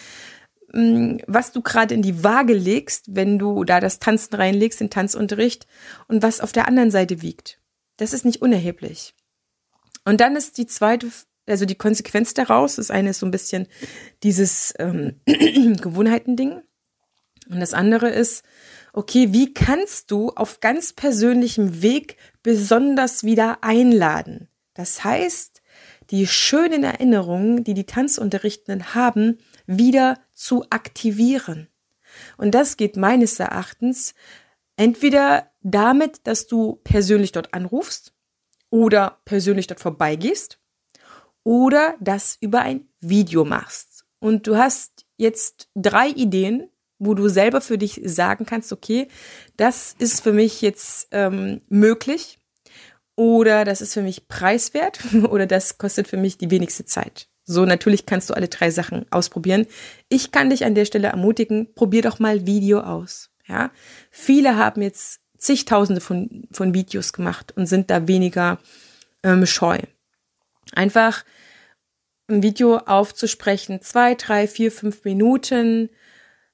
mm, 0.75 1.21
was 1.27 1.53
du 1.53 1.63
gerade 1.63 1.95
in 1.95 2.03
die 2.03 2.23
Waage 2.23 2.53
legst, 2.53 3.17
wenn 3.17 3.39
du 3.39 3.65
da 3.65 3.81
das 3.81 4.01
Tanzen 4.01 4.35
reinlegst, 4.35 4.81
den 4.81 4.91
Tanzunterricht 4.91 5.67
und 6.09 6.23
was 6.23 6.43
auf 6.43 6.53
der 6.53 6.69
anderen 6.69 6.91
Seite 6.91 7.23
wiegt. 7.23 7.59
Das 7.97 8.13
ist 8.13 8.27
nicht 8.27 8.43
unerheblich. 8.43 9.15
Und 10.05 10.21
dann 10.21 10.37
ist 10.37 10.59
die 10.59 10.67
zweite, 10.67 11.11
also 11.51 11.65
die 11.65 11.75
Konsequenz 11.75 12.35
daraus, 12.35 12.77
das 12.77 12.91
eine 12.91 13.11
ist 13.11 13.19
so 13.19 13.27
ein 13.27 13.31
bisschen 13.31 13.67
dieses 14.23 14.73
ähm, 14.79 15.21
Gewohnheitending. 15.27 16.63
Und 17.49 17.61
das 17.61 17.75
andere 17.75 18.09
ist, 18.11 18.45
okay, 18.93 19.33
wie 19.33 19.53
kannst 19.53 20.11
du 20.11 20.31
auf 20.31 20.61
ganz 20.61 20.93
persönlichem 20.93 21.83
Weg 21.83 22.17
besonders 22.43 23.25
wieder 23.25 23.59
einladen? 23.63 24.49
Das 24.75 25.03
heißt, 25.03 25.61
die 26.11 26.27
schönen 26.27 26.85
Erinnerungen, 26.85 27.65
die 27.65 27.75
die 27.75 27.87
Tanzunterrichtenden 27.87 28.95
haben, 28.95 29.39
wieder 29.67 30.19
zu 30.33 30.65
aktivieren. 30.71 31.69
Und 32.37 32.53
das 32.55 32.77
geht 32.77 32.97
meines 32.97 33.39
Erachtens 33.39 34.15
entweder 34.77 35.51
damit, 35.63 36.27
dass 36.27 36.47
du 36.47 36.81
persönlich 36.85 37.33
dort 37.33 37.53
anrufst 37.55 38.13
oder 38.71 39.21
persönlich 39.25 39.67
dort 39.67 39.81
vorbeigehst 39.81 40.60
oder 41.45 41.95
das 42.01 42.37
über 42.41 42.61
ein 42.61 42.89
Video 43.01 43.45
machst. 43.45 44.05
Und 44.19 44.47
du 44.47 44.57
hast 44.57 45.07
jetzt 45.17 45.69
drei 45.75 46.09
Ideen, 46.09 46.69
wo 46.99 47.15
du 47.15 47.29
selber 47.29 47.61
für 47.61 47.79
dich 47.79 48.01
sagen 48.05 48.45
kannst, 48.45 48.73
okay, 48.73 49.09
das 49.57 49.95
ist 49.99 50.23
für 50.23 50.33
mich 50.33 50.61
jetzt 50.61 51.09
ähm, 51.13 51.63
möglich 51.69 52.39
oder 53.17 53.65
das 53.65 53.81
ist 53.81 53.95
für 53.95 54.03
mich 54.03 54.29
preiswert 54.29 55.01
oder 55.29 55.47
das 55.47 55.79
kostet 55.79 56.09
für 56.09 56.19
mich 56.19 56.39
die 56.39 56.51
wenigste 56.51 56.85
Zeit. 56.85 57.29
So, 57.45 57.65
natürlich 57.65 58.07
kannst 58.07 58.31
du 58.31 58.35
alle 58.35 58.49
drei 58.49 58.71
Sachen 58.71 59.07
ausprobieren. 59.11 59.67
Ich 60.09 60.31
kann 60.31 60.51
dich 60.51 60.65
an 60.65 60.75
der 60.75 60.85
Stelle 60.85 61.09
ermutigen, 61.09 61.75
probier 61.75 62.03
doch 62.03 62.19
mal 62.19 62.47
Video 62.47 62.81
aus. 62.81 63.31
Ja, 63.49 63.73
viele 64.11 64.57
haben 64.57 64.83
jetzt 64.83 65.21
zigtausende 65.37 66.01
von, 66.01 66.47
von 66.53 66.75
Videos 66.75 67.13
gemacht 67.13 67.53
und 67.57 67.67
sind 67.67 67.91
da 67.91 68.07
weniger 68.07 68.59
ähm, 69.25 69.47
scheu. 69.47 69.79
Einfach 70.73 71.25
ein 72.29 72.43
Video 72.43 72.77
aufzusprechen, 72.79 73.83
zwei, 73.83 74.15
drei, 74.15 74.47
vier, 74.47 74.71
fünf 74.71 75.05
Minuten, 75.05 75.91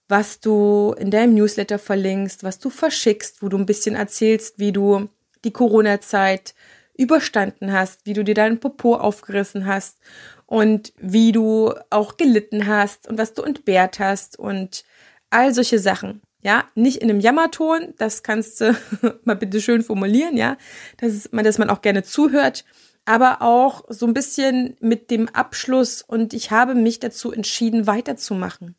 was 0.09 0.41
du 0.41 0.95
in 0.99 1.11
deinem 1.11 1.35
Newsletter 1.35 1.79
verlinkst, 1.79 2.45
was 2.45 2.59
du 2.59 2.71
verschickst, 2.71 3.43
wo 3.43 3.49
du 3.49 3.59
ein 3.59 3.67
bisschen 3.67 3.95
erzählst, 3.95 4.59
wie 4.59 4.73
du 4.73 5.09
die 5.45 5.53
Corona-Zeit 5.53 6.55
überstanden 6.97 7.73
hast, 7.73 8.07
wie 8.07 8.15
du 8.15 8.25
dir 8.25 8.35
deinen 8.35 8.59
Popo 8.61 8.97
aufgerissen 8.97 9.67
hast 9.67 9.99
und 10.47 10.93
wie 10.97 11.33
du 11.33 11.75
auch 11.91 12.17
gelitten 12.17 12.67
hast 12.67 13.09
und 13.09 13.19
was 13.19 13.35
du 13.35 13.43
entbehrt 13.43 13.99
hast 13.99 14.39
und 14.39 14.85
all 15.31 15.53
solche 15.53 15.79
Sachen. 15.79 16.23
Ja, 16.43 16.65
nicht 16.75 16.99
in 16.99 17.11
einem 17.11 17.21
Jammerton, 17.21 17.95
das 17.99 18.23
kannst 18.23 18.61
du 18.61 18.77
mal 19.25 19.35
bitte 19.35 19.61
schön 19.61 19.83
formulieren, 19.83 20.37
ja, 20.37 20.57
dass 20.99 21.33
man, 21.33 21.45
dass 21.45 21.59
man 21.59 21.71
auch 21.71 21.83
gerne 21.83 22.05
zuhört, 22.05 22.65
aber 23.07 23.41
auch 23.41 23.85
so 23.89 24.07
ein 24.07 24.15
bisschen 24.15 24.77
mit 24.81 25.11
dem 25.11 25.29
Abschluss 25.29 26.03
und 26.03 26.35
ich 26.35 26.51
habe 26.51 26.75
mich 26.75 27.01
dazu 27.01 27.33
entschieden, 27.33 27.87
weiterzumachen 27.87 28.77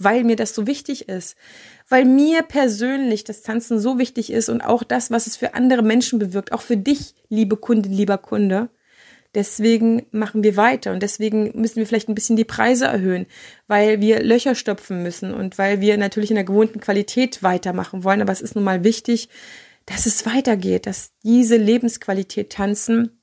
weil 0.00 0.24
mir 0.24 0.36
das 0.36 0.54
so 0.54 0.66
wichtig 0.66 1.08
ist, 1.08 1.36
weil 1.88 2.06
mir 2.06 2.42
persönlich 2.42 3.22
das 3.22 3.42
Tanzen 3.42 3.78
so 3.78 3.98
wichtig 3.98 4.32
ist 4.32 4.48
und 4.48 4.62
auch 4.62 4.82
das, 4.82 5.10
was 5.10 5.26
es 5.26 5.36
für 5.36 5.54
andere 5.54 5.82
Menschen 5.82 6.18
bewirkt, 6.18 6.52
auch 6.52 6.62
für 6.62 6.78
dich, 6.78 7.14
liebe 7.28 7.56
Kundin, 7.56 7.92
lieber 7.92 8.16
Kunde. 8.16 8.70
Deswegen 9.34 10.06
machen 10.10 10.42
wir 10.42 10.56
weiter 10.56 10.92
und 10.92 11.02
deswegen 11.02 11.52
müssen 11.54 11.76
wir 11.76 11.86
vielleicht 11.86 12.08
ein 12.08 12.14
bisschen 12.14 12.34
die 12.34 12.44
Preise 12.44 12.86
erhöhen, 12.86 13.26
weil 13.68 14.00
wir 14.00 14.22
Löcher 14.22 14.54
stopfen 14.54 15.02
müssen 15.02 15.34
und 15.34 15.58
weil 15.58 15.82
wir 15.82 15.98
natürlich 15.98 16.30
in 16.30 16.36
der 16.36 16.44
gewohnten 16.44 16.80
Qualität 16.80 17.42
weitermachen 17.42 18.02
wollen. 18.02 18.22
Aber 18.22 18.32
es 18.32 18.40
ist 18.40 18.56
nun 18.56 18.64
mal 18.64 18.82
wichtig, 18.82 19.28
dass 19.84 20.06
es 20.06 20.24
weitergeht, 20.24 20.86
dass 20.86 21.12
diese 21.22 21.56
Lebensqualität 21.58 22.50
tanzen 22.50 23.19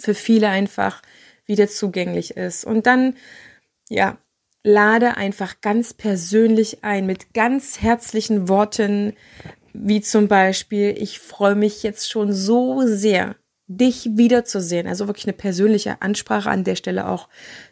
für 0.00 0.14
viele 0.14 0.48
einfach 0.48 1.02
wieder 1.46 1.68
zugänglich 1.68 2.36
ist. 2.36 2.64
Und 2.64 2.86
dann, 2.86 3.14
ja, 3.88 4.18
lade 4.62 5.16
einfach 5.16 5.60
ganz 5.60 5.94
persönlich 5.94 6.84
ein 6.84 7.06
mit 7.06 7.32
ganz 7.34 7.80
herzlichen 7.80 8.48
Worten, 8.48 9.14
wie 9.72 10.00
zum 10.00 10.28
Beispiel, 10.28 10.94
ich 10.98 11.18
freue 11.18 11.54
mich 11.54 11.82
jetzt 11.82 12.10
schon 12.10 12.32
so 12.32 12.82
sehr, 12.86 13.36
dich 13.66 14.16
wiederzusehen. 14.16 14.88
Also 14.88 15.06
wirklich 15.06 15.26
eine 15.26 15.32
persönliche 15.32 16.02
Ansprache 16.02 16.50
an 16.50 16.64
der 16.64 16.74
Stelle 16.74 17.08
auch 17.08 17.28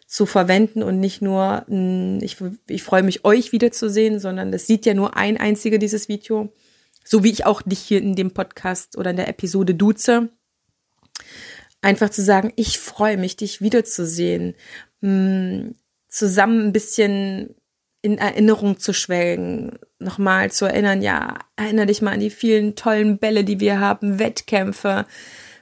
zu 0.06 0.26
verwenden 0.26 0.82
und 0.82 1.00
nicht 1.00 1.22
nur, 1.22 1.64
hm, 1.66 2.20
ich, 2.22 2.36
ich 2.68 2.82
freue 2.82 3.02
mich, 3.02 3.24
euch 3.24 3.52
wiederzusehen, 3.52 4.20
sondern 4.20 4.52
das 4.52 4.66
sieht 4.66 4.86
ja 4.86 4.94
nur 4.94 5.16
ein 5.16 5.36
einziger 5.36 5.78
dieses 5.78 6.08
Video. 6.08 6.52
So 7.04 7.24
wie 7.24 7.30
ich 7.30 7.46
auch 7.46 7.62
dich 7.62 7.80
hier 7.80 8.00
in 8.00 8.14
dem 8.14 8.30
Podcast 8.30 8.96
oder 8.96 9.10
in 9.10 9.16
der 9.16 9.28
Episode 9.28 9.74
duze. 9.74 10.28
Einfach 11.80 12.10
zu 12.10 12.22
sagen, 12.22 12.52
ich 12.56 12.78
freue 12.78 13.16
mich, 13.16 13.36
dich 13.36 13.60
wiederzusehen. 13.60 14.54
Hm, 15.00 15.74
zusammen 16.08 16.68
ein 16.68 16.72
bisschen 16.72 17.54
in 18.02 18.18
Erinnerung 18.18 18.78
zu 18.78 18.92
schwelgen, 18.92 19.78
nochmal 19.98 20.50
zu 20.50 20.64
erinnern, 20.66 21.02
ja, 21.02 21.38
erinnere 21.56 21.86
dich 21.86 22.02
mal 22.02 22.12
an 22.12 22.20
die 22.20 22.30
vielen 22.30 22.76
tollen 22.76 23.18
Bälle, 23.18 23.44
die 23.44 23.60
wir 23.60 23.80
haben, 23.80 24.18
Wettkämpfe, 24.18 25.06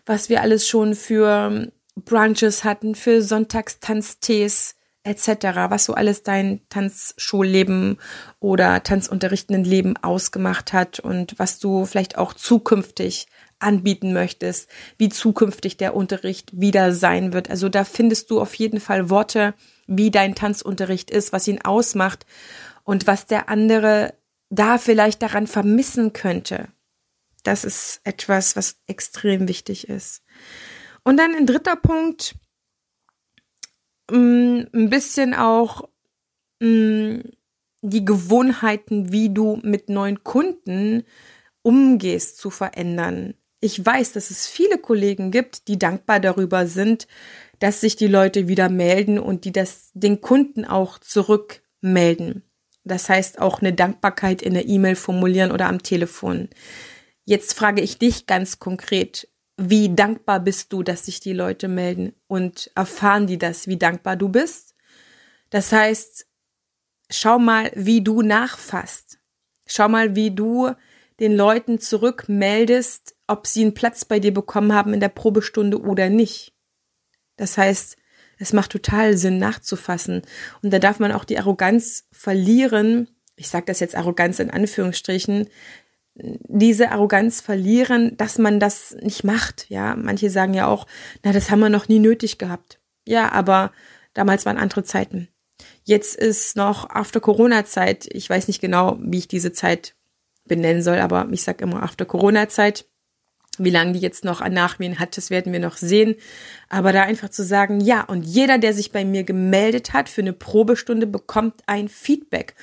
was 0.04 0.28
wir 0.28 0.42
alles 0.42 0.68
schon 0.68 0.94
für 0.94 1.72
Brunches 1.96 2.62
hatten, 2.64 2.94
für 2.94 3.22
Sonntagstanztees 3.22 4.76
etc., 5.02 5.28
was 5.68 5.86
so 5.86 5.94
alles 5.94 6.22
dein 6.22 6.60
Tanzschulleben 6.68 7.98
oder 8.40 8.82
tanzunterrichtenden 8.82 9.64
Leben 9.64 9.96
ausgemacht 9.96 10.72
hat 10.72 11.00
und 11.00 11.38
was 11.38 11.58
du 11.58 11.86
vielleicht 11.86 12.18
auch 12.18 12.34
zukünftig 12.34 13.26
anbieten 13.58 14.12
möchtest, 14.12 14.68
wie 14.98 15.08
zukünftig 15.08 15.76
der 15.76 15.94
Unterricht 15.94 16.50
wieder 16.58 16.92
sein 16.92 17.32
wird. 17.32 17.50
Also 17.50 17.68
da 17.68 17.84
findest 17.84 18.30
du 18.30 18.40
auf 18.40 18.54
jeden 18.54 18.80
Fall 18.80 19.10
Worte, 19.10 19.54
wie 19.86 20.10
dein 20.10 20.34
Tanzunterricht 20.34 21.10
ist, 21.10 21.32
was 21.32 21.48
ihn 21.48 21.62
ausmacht 21.62 22.26
und 22.84 23.06
was 23.06 23.26
der 23.26 23.48
andere 23.48 24.14
da 24.50 24.78
vielleicht 24.78 25.22
daran 25.22 25.46
vermissen 25.46 26.12
könnte. 26.12 26.68
Das 27.42 27.64
ist 27.64 28.00
etwas, 28.04 28.56
was 28.56 28.76
extrem 28.86 29.48
wichtig 29.48 29.88
ist. 29.88 30.22
Und 31.04 31.16
dann 31.16 31.34
ein 31.34 31.46
dritter 31.46 31.76
Punkt, 31.76 32.34
mm, 34.10 34.62
ein 34.72 34.90
bisschen 34.90 35.34
auch 35.34 35.88
mm, 36.60 37.20
die 37.82 38.04
Gewohnheiten, 38.04 39.12
wie 39.12 39.32
du 39.32 39.60
mit 39.62 39.88
neuen 39.88 40.24
Kunden 40.24 41.04
umgehst, 41.62 42.38
zu 42.38 42.50
verändern. 42.50 43.34
Ich 43.66 43.84
weiß, 43.84 44.12
dass 44.12 44.30
es 44.30 44.46
viele 44.46 44.78
Kollegen 44.78 45.32
gibt, 45.32 45.66
die 45.66 45.76
dankbar 45.76 46.20
darüber 46.20 46.68
sind, 46.68 47.08
dass 47.58 47.80
sich 47.80 47.96
die 47.96 48.06
Leute 48.06 48.46
wieder 48.46 48.68
melden 48.68 49.18
und 49.18 49.44
die 49.44 49.50
das 49.50 49.90
den 49.92 50.20
Kunden 50.20 50.64
auch 50.64 51.00
zurückmelden. 51.00 52.44
Das 52.84 53.08
heißt 53.08 53.40
auch 53.40 53.60
eine 53.60 53.72
Dankbarkeit 53.72 54.40
in 54.40 54.54
der 54.54 54.68
E-Mail 54.68 54.94
formulieren 54.94 55.50
oder 55.50 55.66
am 55.66 55.82
Telefon. 55.82 56.48
Jetzt 57.24 57.54
frage 57.54 57.82
ich 57.82 57.98
dich 57.98 58.26
ganz 58.26 58.60
konkret, 58.60 59.28
wie 59.56 59.92
dankbar 59.92 60.38
bist 60.38 60.72
du, 60.72 60.84
dass 60.84 61.06
sich 61.06 61.18
die 61.18 61.32
Leute 61.32 61.66
melden 61.66 62.12
und 62.28 62.70
erfahren 62.76 63.26
die 63.26 63.36
das, 63.36 63.66
wie 63.66 63.78
dankbar 63.78 64.14
du 64.14 64.28
bist? 64.28 64.76
Das 65.50 65.72
heißt, 65.72 66.28
schau 67.10 67.40
mal, 67.40 67.72
wie 67.74 68.00
du 68.00 68.22
nachfasst. 68.22 69.18
Schau 69.66 69.88
mal, 69.88 70.14
wie 70.14 70.30
du 70.30 70.70
den 71.18 71.34
Leuten 71.34 71.80
zurückmeldest, 71.80 73.15
ob 73.26 73.46
sie 73.46 73.62
einen 73.62 73.74
Platz 73.74 74.04
bei 74.04 74.20
dir 74.20 74.32
bekommen 74.32 74.72
haben 74.72 74.94
in 74.94 75.00
der 75.00 75.08
Probestunde 75.08 75.80
oder 75.80 76.10
nicht. 76.10 76.54
Das 77.36 77.58
heißt, 77.58 77.96
es 78.38 78.52
macht 78.52 78.72
total 78.72 79.16
Sinn 79.16 79.38
nachzufassen. 79.38 80.22
Und 80.62 80.72
da 80.72 80.78
darf 80.78 80.98
man 80.98 81.12
auch 81.12 81.24
die 81.24 81.38
Arroganz 81.38 82.06
verlieren. 82.12 83.08
Ich 83.36 83.48
sage 83.48 83.66
das 83.66 83.80
jetzt 83.80 83.94
Arroganz 83.94 84.38
in 84.38 84.50
Anführungsstrichen. 84.50 85.48
Diese 86.14 86.90
Arroganz 86.92 87.40
verlieren, 87.40 88.16
dass 88.16 88.38
man 88.38 88.60
das 88.60 88.96
nicht 89.00 89.24
macht. 89.24 89.68
Ja, 89.68 89.96
manche 89.96 90.30
sagen 90.30 90.54
ja 90.54 90.66
auch, 90.66 90.86
na, 91.22 91.32
das 91.32 91.50
haben 91.50 91.60
wir 91.60 91.68
noch 91.68 91.88
nie 91.88 91.98
nötig 91.98 92.38
gehabt. 92.38 92.78
Ja, 93.06 93.32
aber 93.32 93.72
damals 94.14 94.46
waren 94.46 94.56
andere 94.56 94.84
Zeiten. 94.84 95.28
Jetzt 95.84 96.16
ist 96.16 96.56
noch 96.56 96.90
After 96.90 97.20
Corona 97.20 97.64
Zeit. 97.64 98.06
Ich 98.10 98.28
weiß 98.28 98.48
nicht 98.48 98.60
genau, 98.60 98.98
wie 99.00 99.18
ich 99.18 99.28
diese 99.28 99.52
Zeit 99.52 99.94
benennen 100.46 100.82
soll, 100.82 100.98
aber 100.98 101.28
ich 101.30 101.42
sage 101.42 101.64
immer 101.64 101.82
After 101.82 102.04
Corona 102.04 102.48
Zeit. 102.48 102.86
Wie 103.58 103.70
lange 103.70 103.92
die 103.92 103.98
jetzt 104.00 104.24
noch 104.24 104.40
an 104.40 104.52
Nachwehen 104.52 104.98
hat, 104.98 105.16
das 105.16 105.30
werden 105.30 105.52
wir 105.52 105.60
noch 105.60 105.76
sehen. 105.76 106.16
Aber 106.68 106.92
da 106.92 107.02
einfach 107.02 107.30
zu 107.30 107.44
sagen, 107.44 107.80
ja, 107.80 108.02
und 108.02 108.22
jeder, 108.22 108.58
der 108.58 108.72
sich 108.72 108.92
bei 108.92 109.04
mir 109.04 109.24
gemeldet 109.24 109.92
hat 109.92 110.08
für 110.08 110.20
eine 110.20 110.32
Probestunde, 110.32 111.06
bekommt 111.06 111.54
ein 111.66 111.88
Feedback. 111.88 112.54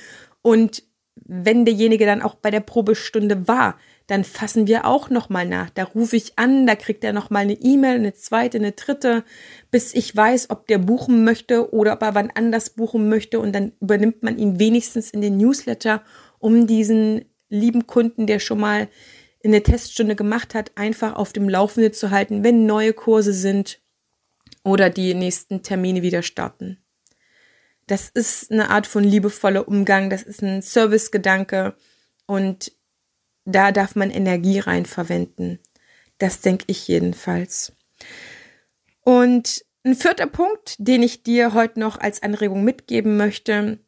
Und 0.42 0.84
wenn 1.16 1.66
derjenige 1.66 2.06
dann 2.06 2.22
auch 2.22 2.36
bei 2.36 2.52
der 2.52 2.60
Probestunde 2.60 3.48
war, 3.48 3.78
dann 4.08 4.24
fassen 4.24 4.68
wir 4.68 4.86
auch 4.86 5.10
nochmal 5.10 5.48
nach. 5.48 5.70
Da 5.70 5.84
rufe 5.84 6.18
ich 6.18 6.38
an, 6.38 6.68
da 6.68 6.76
kriegt 6.76 7.04
er 7.04 7.14
nochmal 7.14 7.44
eine 7.44 7.54
E-Mail, 7.54 7.96
eine 7.96 8.14
zweite, 8.14 8.58
eine 8.58 8.74
dritte, 8.74 9.24
bis 9.72 9.94
ich 9.94 10.16
weiß, 10.16 10.50
ob 10.50 10.68
der 10.68 10.78
buchen 10.78 11.24
möchte 11.24 11.74
oder 11.74 11.94
ob 11.94 12.02
er 12.02 12.16
wann 12.16 12.32
anders 12.34 12.72
buchen 12.72 13.08
möchte. 13.08 13.40
Und 13.40 13.54
dann 13.54 13.72
übernimmt 13.80 14.22
man 14.24 14.38
ihn 14.38 14.60
wenigstens 14.60 15.12
in 15.12 15.22
den 15.22 15.38
Newsletter, 15.38 16.04
um 16.40 16.68
diesen 16.68 17.26
lieben 17.50 17.88
Kunden, 17.88 18.28
der 18.28 18.40
schon 18.40 18.60
mal 18.60 18.90
in 19.44 19.52
der 19.52 19.62
Teststunde 19.62 20.16
gemacht 20.16 20.56
hat, 20.56 20.72
einfach 20.76 21.16
auf 21.16 21.34
dem 21.34 21.48
Laufenden 21.48 21.94
zu 21.94 22.10
halten, 22.10 22.44
wenn 22.44 22.66
neue 22.66 22.94
Kurse 22.94 23.34
sind 23.34 23.80
oder 24.64 24.90
die 24.90 25.14
nächsten 25.14 25.62
Termine 25.62 26.02
wieder 26.02 26.24
starten. 26.24 26.80
Das 27.86 28.10
ist 28.10 28.50
eine 28.52 28.70
Art 28.70 28.88
von 28.88 29.04
liebevoller 29.04 29.68
Umgang, 29.68 30.10
das 30.10 30.24
ist 30.24 30.42
ein 30.42 30.62
Servicegedanke 30.62 31.76
und 32.26 32.72
da 33.44 33.74
darf 33.74 33.96
man 33.96 34.10
Energie 34.10 34.60
rein 34.60 34.86
verwenden. 34.86 35.60
Das 36.18 36.40
denke 36.40 36.64
ich 36.68 36.88
jedenfalls. 36.88 37.74
Und 39.02 39.66
ein 39.84 39.96
vierter 39.96 40.28
Punkt, 40.28 40.76
den 40.78 41.04
ich 41.04 41.24
dir 41.24 41.54
heute 41.54 41.82
noch 41.82 42.00
als 42.00 42.24
Anregung 42.24 42.64
mitgeben 42.64 43.18
möchte, 43.18 43.80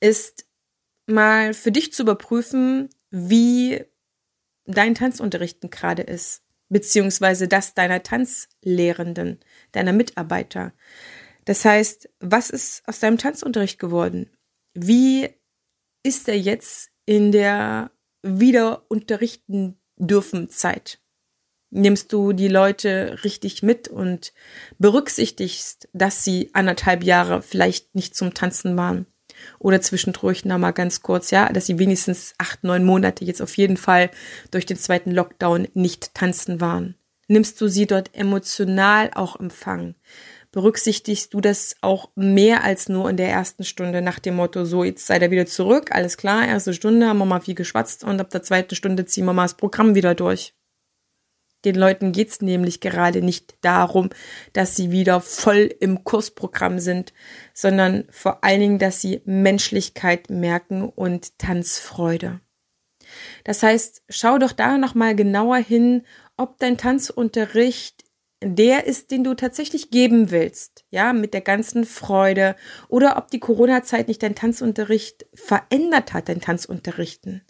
ist 0.00 0.44
mal 1.06 1.54
für 1.54 1.70
dich 1.70 1.92
zu 1.92 2.02
überprüfen, 2.02 2.88
wie 3.10 3.84
dein 4.66 4.94
Tanzunterrichten 4.94 5.70
gerade 5.70 6.02
ist, 6.02 6.42
beziehungsweise 6.68 7.48
das 7.48 7.74
deiner 7.74 8.02
Tanzlehrenden, 8.02 9.40
deiner 9.72 9.92
Mitarbeiter. 9.92 10.72
Das 11.44 11.64
heißt, 11.64 12.08
was 12.20 12.50
ist 12.50 12.86
aus 12.88 12.98
deinem 13.00 13.18
Tanzunterricht 13.18 13.78
geworden? 13.78 14.30
Wie 14.74 15.28
ist 16.02 16.28
er 16.28 16.38
jetzt 16.38 16.90
in 17.06 17.32
der 17.32 17.90
wieder 18.22 18.84
unterrichten 18.88 19.78
dürfen 19.96 20.50
Zeit? 20.50 21.00
Nimmst 21.70 22.12
du 22.12 22.32
die 22.32 22.48
Leute 22.48 23.18
richtig 23.24 23.62
mit 23.62 23.88
und 23.88 24.32
berücksichtigst, 24.78 25.88
dass 25.92 26.24
sie 26.24 26.50
anderthalb 26.52 27.04
Jahre 27.04 27.42
vielleicht 27.42 27.94
nicht 27.94 28.14
zum 28.14 28.34
Tanzen 28.34 28.76
waren? 28.76 29.06
Oder 29.58 29.80
zwischendurch 29.80 30.44
noch 30.44 30.58
mal 30.58 30.72
ganz 30.72 31.02
kurz, 31.02 31.30
ja, 31.30 31.52
dass 31.52 31.66
sie 31.66 31.78
wenigstens 31.78 32.34
acht, 32.38 32.64
neun 32.64 32.84
Monate 32.84 33.24
jetzt 33.24 33.42
auf 33.42 33.56
jeden 33.56 33.76
Fall 33.76 34.10
durch 34.50 34.66
den 34.66 34.76
zweiten 34.76 35.10
Lockdown 35.10 35.68
nicht 35.74 36.14
tanzen 36.14 36.60
waren. 36.60 36.96
Nimmst 37.28 37.60
du 37.60 37.68
sie 37.68 37.86
dort 37.86 38.10
emotional 38.14 39.10
auch 39.14 39.38
empfangen? 39.38 39.96
Berücksichtigst 40.52 41.34
du 41.34 41.40
das 41.40 41.76
auch 41.80 42.10
mehr 42.14 42.64
als 42.64 42.88
nur 42.88 43.10
in 43.10 43.16
der 43.16 43.28
ersten 43.28 43.64
Stunde 43.64 44.00
nach 44.00 44.18
dem 44.18 44.36
Motto, 44.36 44.64
so, 44.64 44.84
jetzt 44.84 45.06
seid 45.06 45.22
ihr 45.22 45.30
wieder 45.30 45.46
zurück, 45.46 45.90
alles 45.92 46.16
klar, 46.16 46.46
erste 46.46 46.72
Stunde 46.72 47.08
haben 47.08 47.18
wir 47.18 47.26
mal 47.26 47.40
viel 47.40 47.54
geschwatzt 47.54 48.04
und 48.04 48.20
ab 48.20 48.30
der 48.30 48.42
zweiten 48.42 48.74
Stunde 48.74 49.04
ziehen 49.04 49.26
wir 49.26 49.32
mal 49.32 49.44
das 49.44 49.56
Programm 49.56 49.94
wieder 49.94 50.14
durch. 50.14 50.54
Den 51.66 51.74
Leuten 51.74 52.12
geht's 52.12 52.40
nämlich 52.40 52.80
gerade 52.80 53.22
nicht 53.22 53.56
darum, 53.60 54.10
dass 54.52 54.76
sie 54.76 54.92
wieder 54.92 55.20
voll 55.20 55.68
im 55.80 56.04
Kursprogramm 56.04 56.78
sind, 56.78 57.12
sondern 57.52 58.04
vor 58.08 58.44
allen 58.44 58.60
Dingen, 58.60 58.78
dass 58.78 59.00
sie 59.00 59.20
Menschlichkeit 59.24 60.30
merken 60.30 60.88
und 60.88 61.38
Tanzfreude. 61.38 62.40
Das 63.42 63.64
heißt, 63.64 64.04
schau 64.08 64.38
doch 64.38 64.52
da 64.52 64.78
nochmal 64.78 65.16
genauer 65.16 65.56
hin, 65.56 66.04
ob 66.36 66.58
dein 66.58 66.78
Tanzunterricht 66.78 68.04
der 68.44 68.86
ist, 68.86 69.10
den 69.10 69.24
du 69.24 69.34
tatsächlich 69.34 69.90
geben 69.90 70.30
willst, 70.30 70.84
ja, 70.90 71.12
mit 71.12 71.34
der 71.34 71.40
ganzen 71.40 71.84
Freude, 71.84 72.54
oder 72.88 73.16
ob 73.16 73.30
die 73.30 73.40
Corona-Zeit 73.40 74.06
nicht 74.06 74.22
dein 74.22 74.36
Tanzunterricht 74.36 75.26
verändert 75.34 76.12
hat, 76.12 76.28
dein 76.28 76.40
Tanzunterrichten. 76.40 77.42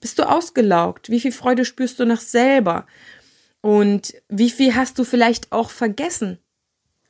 Bist 0.00 0.18
du 0.18 0.24
ausgelaugt? 0.24 1.08
Wie 1.08 1.20
viel 1.20 1.32
Freude 1.32 1.64
spürst 1.64 1.98
du 1.98 2.04
noch 2.04 2.20
selber? 2.20 2.86
Und 3.64 4.12
wie 4.28 4.50
viel 4.50 4.74
hast 4.74 4.98
du 4.98 5.04
vielleicht 5.04 5.50
auch 5.50 5.70
vergessen? 5.70 6.38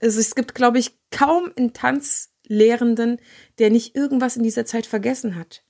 Also 0.00 0.20
es 0.20 0.36
gibt, 0.36 0.54
glaube 0.54 0.78
ich, 0.78 0.92
kaum 1.10 1.50
einen 1.56 1.72
Tanzlehrenden, 1.72 3.20
der 3.58 3.70
nicht 3.70 3.96
irgendwas 3.96 4.36
in 4.36 4.44
dieser 4.44 4.64
Zeit 4.64 4.86
vergessen 4.86 5.34
hat 5.34 5.64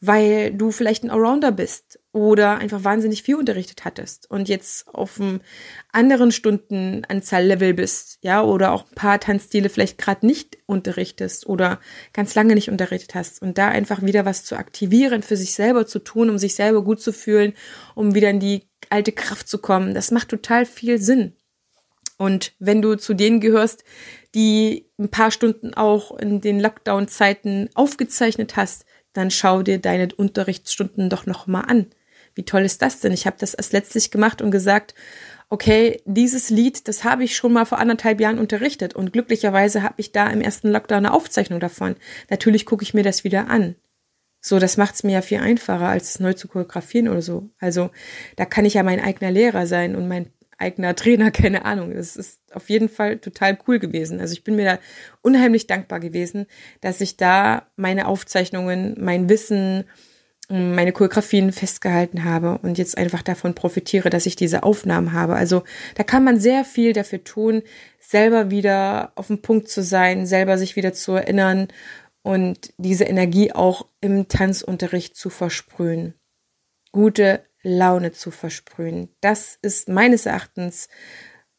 weil 0.00 0.52
du 0.52 0.70
vielleicht 0.70 1.04
ein 1.04 1.10
Allrounder 1.10 1.52
bist 1.52 1.98
oder 2.12 2.56
einfach 2.58 2.84
wahnsinnig 2.84 3.22
viel 3.22 3.36
unterrichtet 3.36 3.84
hattest 3.84 4.30
und 4.30 4.48
jetzt 4.48 4.88
auf 4.88 5.20
einem 5.20 5.40
anderen 5.92 6.32
Stundenanzahl-Level 6.32 7.74
bist, 7.74 8.18
ja, 8.22 8.42
oder 8.42 8.72
auch 8.72 8.86
ein 8.86 8.94
paar 8.94 9.20
Tanzstile 9.20 9.68
vielleicht 9.68 9.98
gerade 9.98 10.26
nicht 10.26 10.56
unterrichtest 10.66 11.46
oder 11.46 11.80
ganz 12.14 12.34
lange 12.34 12.54
nicht 12.54 12.70
unterrichtet 12.70 13.14
hast 13.14 13.42
und 13.42 13.58
da 13.58 13.68
einfach 13.68 14.02
wieder 14.02 14.24
was 14.24 14.44
zu 14.44 14.56
aktivieren, 14.56 15.22
für 15.22 15.36
sich 15.36 15.52
selber 15.52 15.86
zu 15.86 15.98
tun, 15.98 16.30
um 16.30 16.38
sich 16.38 16.54
selber 16.54 16.82
gut 16.82 17.00
zu 17.02 17.12
fühlen, 17.12 17.52
um 17.94 18.14
wieder 18.14 18.30
in 18.30 18.40
die 18.40 18.68
alte 18.88 19.12
Kraft 19.12 19.48
zu 19.48 19.58
kommen. 19.58 19.94
Das 19.94 20.10
macht 20.10 20.28
total 20.28 20.64
viel 20.64 20.98
Sinn. 20.98 21.34
Und 22.16 22.52
wenn 22.58 22.82
du 22.82 22.96
zu 22.96 23.14
denen 23.14 23.40
gehörst, 23.40 23.84
die 24.34 24.90
ein 24.98 25.08
paar 25.08 25.30
Stunden 25.30 25.74
auch 25.74 26.16
in 26.18 26.40
den 26.40 26.58
Lockdown-Zeiten 26.58 27.68
aufgezeichnet 27.74 28.56
hast, 28.56 28.86
dann 29.12 29.30
schau 29.30 29.62
dir 29.62 29.78
deine 29.78 30.08
Unterrichtsstunden 30.14 31.10
doch 31.10 31.26
nochmal 31.26 31.64
an. 31.68 31.86
Wie 32.38 32.44
toll 32.44 32.62
ist 32.62 32.82
das 32.82 33.00
denn? 33.00 33.10
Ich 33.10 33.26
habe 33.26 33.36
das 33.40 33.54
erst 33.54 33.72
letztlich 33.72 34.12
gemacht 34.12 34.40
und 34.40 34.52
gesagt, 34.52 34.94
okay, 35.48 36.00
dieses 36.04 36.50
Lied, 36.50 36.86
das 36.86 37.02
habe 37.02 37.24
ich 37.24 37.34
schon 37.34 37.52
mal 37.52 37.64
vor 37.64 37.80
anderthalb 37.80 38.20
Jahren 38.20 38.38
unterrichtet 38.38 38.94
und 38.94 39.12
glücklicherweise 39.12 39.82
habe 39.82 39.94
ich 39.96 40.12
da 40.12 40.28
im 40.28 40.40
ersten 40.40 40.68
Lockdown 40.68 40.98
eine 40.98 41.14
Aufzeichnung 41.14 41.58
davon. 41.58 41.96
Natürlich 42.30 42.64
gucke 42.64 42.84
ich 42.84 42.94
mir 42.94 43.02
das 43.02 43.24
wieder 43.24 43.48
an. 43.48 43.74
So, 44.40 44.60
das 44.60 44.76
macht 44.76 44.94
es 44.94 45.02
mir 45.02 45.14
ja 45.14 45.20
viel 45.20 45.38
einfacher, 45.40 45.88
als 45.88 46.10
es 46.10 46.20
neu 46.20 46.32
zu 46.32 46.46
choreografieren 46.46 47.08
oder 47.08 47.22
so. 47.22 47.50
Also 47.58 47.90
da 48.36 48.44
kann 48.44 48.64
ich 48.64 48.74
ja 48.74 48.84
mein 48.84 49.00
eigener 49.00 49.32
Lehrer 49.32 49.66
sein 49.66 49.96
und 49.96 50.06
mein 50.06 50.30
eigener 50.58 50.94
Trainer, 50.94 51.30
keine 51.32 51.64
Ahnung. 51.64 51.92
Das 51.92 52.14
ist 52.14 52.38
auf 52.52 52.70
jeden 52.70 52.88
Fall 52.88 53.18
total 53.18 53.58
cool 53.66 53.80
gewesen. 53.80 54.20
Also 54.20 54.32
ich 54.32 54.44
bin 54.44 54.54
mir 54.54 54.64
da 54.64 54.78
unheimlich 55.22 55.66
dankbar 55.66 55.98
gewesen, 55.98 56.46
dass 56.82 57.00
ich 57.00 57.16
da 57.16 57.66
meine 57.74 58.06
Aufzeichnungen, 58.06 58.94
mein 59.00 59.28
Wissen, 59.28 59.86
meine 60.48 60.92
Choreografien 60.92 61.52
festgehalten 61.52 62.24
habe 62.24 62.58
und 62.62 62.78
jetzt 62.78 62.96
einfach 62.96 63.22
davon 63.22 63.54
profitiere, 63.54 64.08
dass 64.08 64.24
ich 64.24 64.34
diese 64.34 64.62
Aufnahmen 64.62 65.12
habe. 65.12 65.34
Also 65.34 65.62
da 65.94 66.04
kann 66.04 66.24
man 66.24 66.40
sehr 66.40 66.64
viel 66.64 66.94
dafür 66.94 67.22
tun, 67.22 67.62
selber 68.00 68.50
wieder 68.50 69.12
auf 69.14 69.26
dem 69.26 69.42
Punkt 69.42 69.68
zu 69.68 69.82
sein, 69.82 70.26
selber 70.26 70.56
sich 70.56 70.74
wieder 70.74 70.94
zu 70.94 71.12
erinnern 71.12 71.68
und 72.22 72.72
diese 72.78 73.04
Energie 73.04 73.52
auch 73.52 73.86
im 74.00 74.28
Tanzunterricht 74.28 75.16
zu 75.16 75.28
versprühen. 75.28 76.14
Gute 76.92 77.44
Laune 77.62 78.12
zu 78.12 78.30
versprühen. 78.30 79.10
Das 79.20 79.58
ist 79.60 79.88
meines 79.88 80.24
Erachtens 80.24 80.88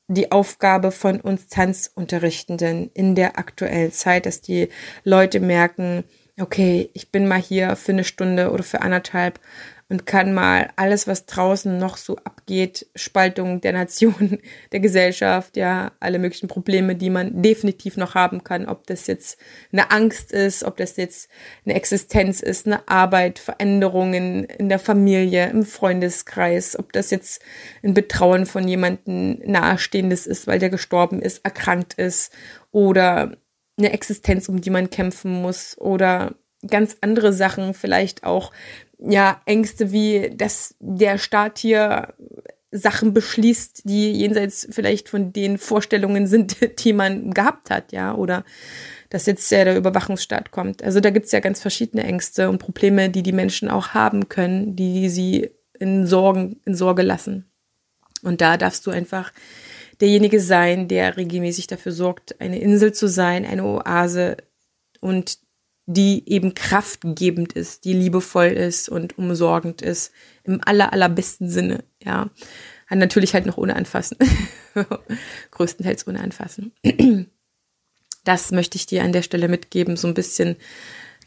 die 0.08 0.32
Aufgabe 0.32 0.92
von 0.92 1.22
uns 1.22 1.48
Tanzunterrichtenden 1.48 2.90
in 2.94 3.14
der 3.14 3.38
aktuellen 3.38 3.92
Zeit, 3.92 4.26
dass 4.26 4.42
die 4.42 4.70
Leute 5.04 5.40
merken, 5.40 6.04
okay, 6.42 6.90
ich 6.94 7.12
bin 7.12 7.28
mal 7.28 7.42
hier 7.42 7.76
für 7.76 7.92
eine 7.92 8.04
Stunde 8.04 8.52
oder 8.52 8.64
für 8.64 8.82
anderthalb 8.82 9.40
und 9.90 10.06
kann 10.06 10.34
mal 10.34 10.70
alles, 10.76 11.08
was 11.08 11.26
draußen 11.26 11.80
noch 11.80 11.98
so 11.98 12.16
abgeht, 12.18 12.86
Spaltung 12.96 13.60
der 13.60 13.74
Nation, 13.74 14.38
der 14.72 14.80
Gesellschaft, 14.80 15.58
ja, 15.58 15.92
alle 16.00 16.20
möglichen 16.20 16.48
Probleme, 16.48 16.96
die 16.96 17.10
man 17.10 17.42
definitiv 17.42 17.98
noch 17.98 18.14
haben 18.14 18.44
kann, 18.44 18.68
ob 18.68 18.86
das 18.86 19.08
jetzt 19.08 19.40
eine 19.72 19.90
Angst 19.90 20.32
ist, 20.32 20.64
ob 20.64 20.78
das 20.78 20.96
jetzt 20.98 21.30
eine 21.66 21.74
Existenz 21.74 22.42
ist, 22.42 22.68
eine 22.68 22.88
Arbeit, 22.88 23.40
Veränderungen 23.40 24.44
in 24.44 24.70
der 24.70 24.80
Familie, 24.80 25.50
im 25.50 25.66
Freundeskreis, 25.66 26.78
ob 26.78 26.94
das 26.94 27.10
jetzt 27.10 27.42
ein 27.84 27.96
Betrauen 27.96 28.46
von 28.46 28.68
jemandem 28.68 29.40
nahestehendes 29.44 30.28
ist, 30.28 30.46
weil 30.46 30.60
der 30.60 30.70
gestorben 30.70 31.20
ist, 31.20 31.44
erkrankt 31.44 31.96
ist 31.96 32.32
oder 32.72 33.38
eine 33.80 33.92
Existenz, 33.94 34.48
um 34.50 34.62
die 34.62 34.70
man 34.70 34.90
kämpfen 34.90 35.42
muss 35.42 35.78
oder 35.80 36.36
ganz 36.68 36.98
andere 37.02 37.34
Sachen, 37.34 37.74
vielleicht 37.74 38.24
auch 38.24 38.52
ja 39.00 39.42
Ängste 39.46 39.92
wie, 39.92 40.32
dass 40.36 40.76
der 40.80 41.18
Staat 41.18 41.58
hier 41.58 42.14
Sachen 42.72 43.14
beschließt, 43.14 43.82
die 43.86 44.12
jenseits 44.12 44.68
vielleicht 44.70 45.10
von 45.10 45.34
den 45.34 45.58
Vorstellungen 45.58 46.28
sind, 46.28 46.58
die 46.84 46.94
man 46.94 47.32
gehabt 47.32 47.70
hat, 47.70 47.92
ja, 47.92 48.14
oder 48.14 48.44
dass 49.10 49.26
jetzt 49.26 49.50
ja 49.50 49.64
der 49.64 49.78
Überwachungsstaat 49.78 50.52
kommt. 50.52 50.84
Also 50.84 51.00
da 51.00 51.10
gibt's 51.10 51.32
ja 51.32 51.40
ganz 51.40 51.62
verschiedene 51.62 52.04
Ängste 52.04 52.48
und 52.48 52.60
Probleme, 52.60 53.10
die 53.10 53.24
die 53.24 53.32
Menschen 53.32 53.70
auch 53.70 53.90
haben 53.90 54.30
können, 54.30 54.76
die 54.76 55.10
sie 55.10 55.50
in 55.80 56.06
Sorgen, 56.06 56.60
in 56.66 56.76
Sorge 56.76 57.02
lassen. 57.02 57.50
Und 58.22 58.42
da 58.42 58.58
darfst 58.58 58.86
du 58.86 58.92
einfach 58.92 59.32
derjenige 60.02 60.40
sein, 60.40 60.88
der 60.88 61.18
regelmäßig 61.18 61.68
dafür 61.68 61.92
sorgt, 61.92 62.40
eine 62.40 62.60
Insel 62.60 62.94
zu 62.94 63.08
sein, 63.08 63.46
eine 63.46 63.64
Oase 63.64 64.38
und 65.00 65.40
die 65.86 66.30
eben 66.30 66.54
kraftgebend 66.54 67.54
ist, 67.54 67.84
die 67.84 67.94
liebevoll 67.94 68.48
ist 68.48 68.90
und 68.90 69.18
umsorgend 69.18 69.82
ist, 69.82 70.12
im 70.44 70.62
aller, 70.64 70.94
allerbesten 70.94 71.50
Sinne, 71.50 71.84
ja. 72.04 72.30
Natürlich 72.92 73.36
halt 73.36 73.46
noch 73.46 73.58
ohne 73.58 73.76
Anfassen. 73.76 74.18
Größtenteils 75.52 76.08
ohne 76.08 76.22
Anfassen. 76.22 76.72
Das 78.24 78.52
möchte 78.52 78.78
ich 78.78 78.88
dir 78.88 79.04
an 79.04 79.14
der 79.14 79.22
Stelle 79.22 79.48
mitgeben, 79.48 79.96
so 79.96 80.08
ein 80.08 80.16
bisschen 80.16 80.56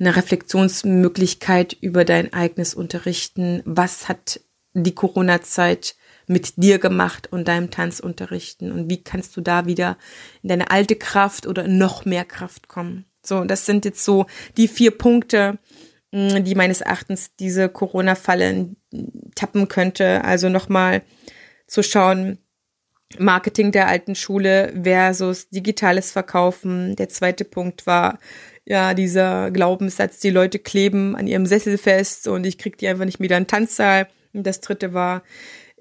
eine 0.01 0.17
Reflexionsmöglichkeit 0.17 1.77
über 1.81 2.05
dein 2.05 2.33
eigenes 2.33 2.75
Unterrichten. 2.75 3.63
Was 3.65 4.09
hat 4.09 4.41
die 4.75 4.95
Corona-Zeit 4.95 5.95
mit 6.33 6.55
dir 6.57 6.79
gemacht 6.79 7.29
und 7.31 7.49
deinem 7.49 7.71
Tanzunterrichten 7.71 8.73
und 8.73 8.91
wie 8.91 9.03
kannst 9.03 9.37
du 9.37 9.41
da 9.41 9.67
wieder 9.67 9.97
in 10.43 10.49
deine 10.49 10.71
alte 10.71 10.97
Kraft 10.97 11.47
oder 11.47 11.69
noch 11.69 12.05
mehr 12.05 12.25
Kraft 12.25 12.69
kommen. 12.69 13.05
So, 13.25 13.45
das 13.45 13.67
sind 13.67 13.85
jetzt 13.85 14.05
so 14.05 14.27
die 14.57 14.69
vier 14.69 14.91
Punkte, 14.91 15.59
mm, 16.11 16.43
die 16.43 16.55
meines 16.55 16.81
Erachtens 16.81 17.37
diese 17.37 17.69
Corona-Falle 17.69 18.71
tappen 19.35 19.69
könnte. 19.69 20.25
Also 20.25 20.49
nochmal 20.49 21.03
zu 21.67 21.83
schauen, 21.83 22.39
Marketing 23.19 23.73
der 23.73 23.89
alten 23.89 24.15
Schule 24.15 24.73
versus 24.83 25.49
digitales 25.51 26.11
Verkaufen. 26.11 26.97
Der 26.97 27.09
zweite 27.09 27.45
Punkt 27.45 27.87
war 27.87 28.19
ja 28.65 28.95
dieser 28.95 29.51
Glaubenssatz, 29.51 30.19
die 30.19 30.31
Leute 30.31 30.59
kleben 30.59 31.15
an 31.17 31.27
ihrem 31.27 31.47
Sessel 31.47 31.79
fest 31.79 32.27
und 32.29 32.45
ich 32.45 32.59
krieg 32.59 32.79
die 32.79 32.89
einfach 32.89 33.05
nicht 33.05 33.21
wieder 33.21 33.37
in 33.37 33.45
den 33.45 33.49
Tanzsaal. 33.49 34.09
Und 34.33 34.47
das 34.47 34.61
dritte 34.61 34.95
war 34.95 35.23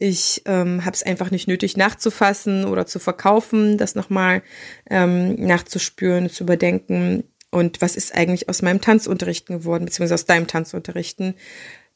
ich 0.02 0.42
ähm, 0.46 0.84
habe 0.84 0.96
es 0.96 1.04
einfach 1.04 1.30
nicht 1.30 1.48
nötig 1.48 1.78
nachzufassen 1.78 2.66
oder 2.66 2.88
zu 2.88 2.98
verkaufen, 2.98 3.78
das 3.78 3.94
nochmal 3.94 4.42
ähm, 4.90 5.36
nachzuspüren, 5.36 6.28
zu 6.28 6.44
überdenken. 6.44 7.24
Und 7.52 7.82
was 7.82 7.96
ist 7.96 8.16
eigentlich 8.16 8.50
aus 8.50 8.64
meinem 8.64 8.82
Tanzunterrichten 8.82 9.60
geworden, 9.60 9.86
beziehungsweise 9.86 10.16
aus 10.16 10.26
deinem 10.26 10.48
Tanzunterrichten? 10.48 11.36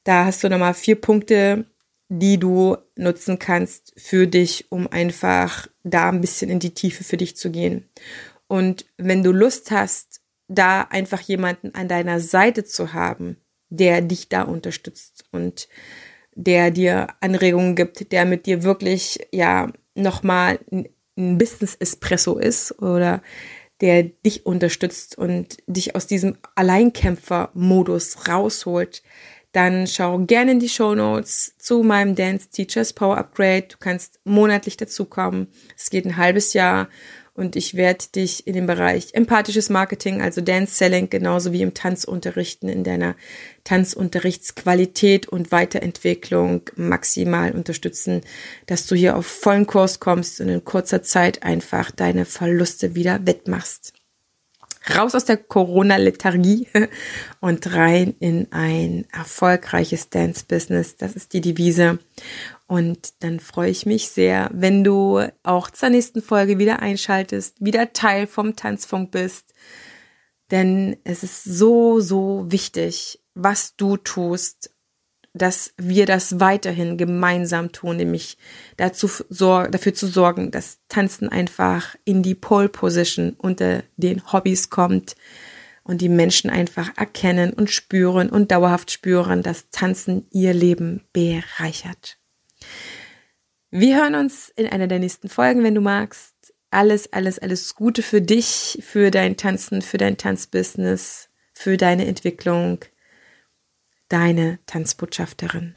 Da 0.04 0.26
hast 0.26 0.44
du 0.44 0.50
nochmal 0.50 0.76
vier 0.76 1.02
Punkte, 1.02 1.66
die 2.08 2.38
du 2.38 2.78
nutzen 2.96 3.40
kannst 3.40 3.94
für 3.98 4.28
dich, 4.28 4.68
um 4.70 4.88
einfach 4.88 5.68
da 5.84 6.10
ein 6.10 6.22
bisschen 6.22 6.52
in 6.52 6.60
die 6.60 6.76
Tiefe 6.76 7.04
für 7.04 7.18
dich 7.18 7.36
zu 7.36 7.50
gehen. 7.50 7.90
Und 8.48 8.86
wenn 8.98 9.24
du 9.24 9.32
Lust 9.32 9.72
hast, 9.72 10.22
da 10.48 10.82
einfach 10.82 11.22
jemanden 11.22 11.74
an 11.74 11.88
deiner 11.88 12.20
Seite 12.20 12.66
zu 12.66 12.94
haben, 12.94 13.38
der 13.70 14.02
dich 14.02 14.30
da 14.30 14.44
unterstützt 14.44 15.24
und 15.32 15.68
der 16.36 16.70
dir 16.70 17.08
Anregungen 17.22 17.76
gibt, 17.76 18.12
der 18.12 18.26
mit 18.26 18.46
dir 18.46 18.64
wirklich 18.64 19.20
ja 19.32 19.72
nochmal 19.96 20.60
ein 20.72 21.38
Business-Espresso 21.38 22.38
ist 22.38 22.82
oder 22.82 23.22
der 23.82 24.04
dich 24.04 24.46
unterstützt 24.46 25.18
und 25.18 25.58
dich 25.68 25.96
aus 25.96 26.08
diesem 26.08 26.38
Alleinkämpfer-Modus 26.56 28.28
rausholt, 28.28 29.02
dann 29.52 29.88
schau 29.88 30.20
gerne 30.20 30.52
in 30.52 30.60
die 30.60 30.70
Show 30.70 30.96
Notes 30.96 31.56
zu 31.58 31.82
meinem 31.82 32.16
Dance 32.16 32.50
Teachers 32.50 32.92
Power 32.92 33.18
Upgrade. 33.18 33.68
Du 33.70 33.78
kannst 33.80 34.20
monatlich 34.26 34.76
dazukommen. 34.76 35.48
Es 35.78 35.90
geht 35.90 36.06
ein 36.06 36.18
halbes 36.18 36.54
Jahr 36.54 36.90
und 37.36 37.58
ich 37.58 37.76
werde 37.76 38.06
dich 38.16 38.48
in 38.48 38.54
dem 38.54 38.66
Bereich 38.66 39.14
empathisches 39.14 39.70
Marketing, 39.70 40.22
also 40.22 40.40
Dance 40.40 40.76
Selling, 40.76 41.10
genauso 41.10 41.52
wie 41.52 41.62
im 41.62 41.74
Tanzunterrichten 41.74 42.70
in 42.70 42.86
deiner 42.86 43.16
Tanzunterrichtsqualität 43.66 45.28
und 45.28 45.52
Weiterentwicklung 45.52 46.62
maximal 46.78 47.52
unterstützen, 47.52 48.22
dass 48.68 48.88
du 48.88 48.96
hier 48.96 49.18
auf 49.18 49.26
vollen 49.26 49.68
Kurs 49.68 50.00
kommst 50.00 50.40
und 50.40 50.48
in 50.48 50.64
kurzer 50.64 51.04
Zeit 51.04 51.44
einfach 51.44 51.92
deine 51.92 52.24
Verluste 52.24 52.96
wieder 52.96 53.28
wettmachst. 53.28 53.94
Raus 54.96 55.16
aus 55.16 55.26
der 55.26 55.38
Corona-Lethargie 55.38 56.68
und 57.42 57.74
rein 57.74 58.16
in 58.20 58.52
ein 58.52 59.06
erfolgreiches 59.12 60.10
Dance-Business. 60.10 60.96
Das 60.96 61.16
ist 61.16 61.34
die 61.34 61.42
Devise. 61.42 62.00
Und 62.68 63.14
dann 63.20 63.40
freue 63.40 63.70
ich 63.70 63.86
mich 63.86 64.10
sehr, 64.10 64.50
wenn 64.52 64.84
du 64.84 65.22
auch 65.44 65.70
zur 65.70 65.90
nächsten 65.90 66.22
Folge 66.22 66.58
wieder 66.58 66.80
einschaltest, 66.80 67.58
wieder 67.60 67.94
Teil 67.94 68.26
vom 68.26 68.56
Tanzfunk 68.56 69.12
bist. 69.12 69.54
Denn 70.52 70.98
es 71.04 71.24
ist 71.24 71.44
so, 71.44 72.00
so 72.00 72.46
wichtig, 72.48 73.22
was 73.36 73.76
du 73.76 73.98
tust, 73.98 74.72
dass 75.34 75.74
wir 75.78 76.06
das 76.06 76.40
weiterhin 76.40 76.98
gemeinsam 76.98 77.72
tun, 77.72 77.98
nämlich 77.98 78.38
dazu 78.78 79.10
dafür 79.30 79.94
zu 79.94 80.08
sorgen, 80.08 80.50
dass 80.50 80.80
Tanzen 80.88 81.28
einfach 81.30 81.96
in 82.06 82.24
die 82.24 82.36
Pole 82.36 82.70
Position 82.70 83.36
unter 83.38 83.84
den 83.98 84.32
Hobbys 84.32 84.70
kommt 84.70 85.16
und 85.84 86.02
die 86.02 86.10
Menschen 86.10 86.50
einfach 86.50 86.90
erkennen 86.96 87.52
und 87.54 87.70
spüren 87.70 88.30
und 88.30 88.52
dauerhaft 88.52 88.92
spüren, 88.92 89.44
dass 89.44 89.70
Tanzen 89.72 90.26
ihr 90.32 90.54
Leben 90.54 91.04
bereichert. 91.12 92.18
Wir 93.72 93.98
hören 93.98 94.16
uns 94.16 94.50
in 94.56 94.68
einer 94.68 94.88
der 94.88 95.00
nächsten 95.00 95.30
Folgen, 95.30 95.64
wenn 95.64 95.76
du 95.76 95.82
magst. 95.82 96.34
Alles, 96.72 97.12
alles, 97.14 97.40
alles 97.40 97.76
Gute 97.76 98.04
für 98.04 98.22
dich, 98.22 98.80
für 98.82 99.12
dein 99.12 99.38
Tanzen, 99.38 99.82
für 99.82 99.98
dein 99.98 100.18
Tanzbusiness, 100.18 101.30
für 101.54 101.78
deine 101.78 102.06
Entwicklung. 102.06 102.80
Deine 104.08 104.60
Tanzbotschafterin. 104.66 105.76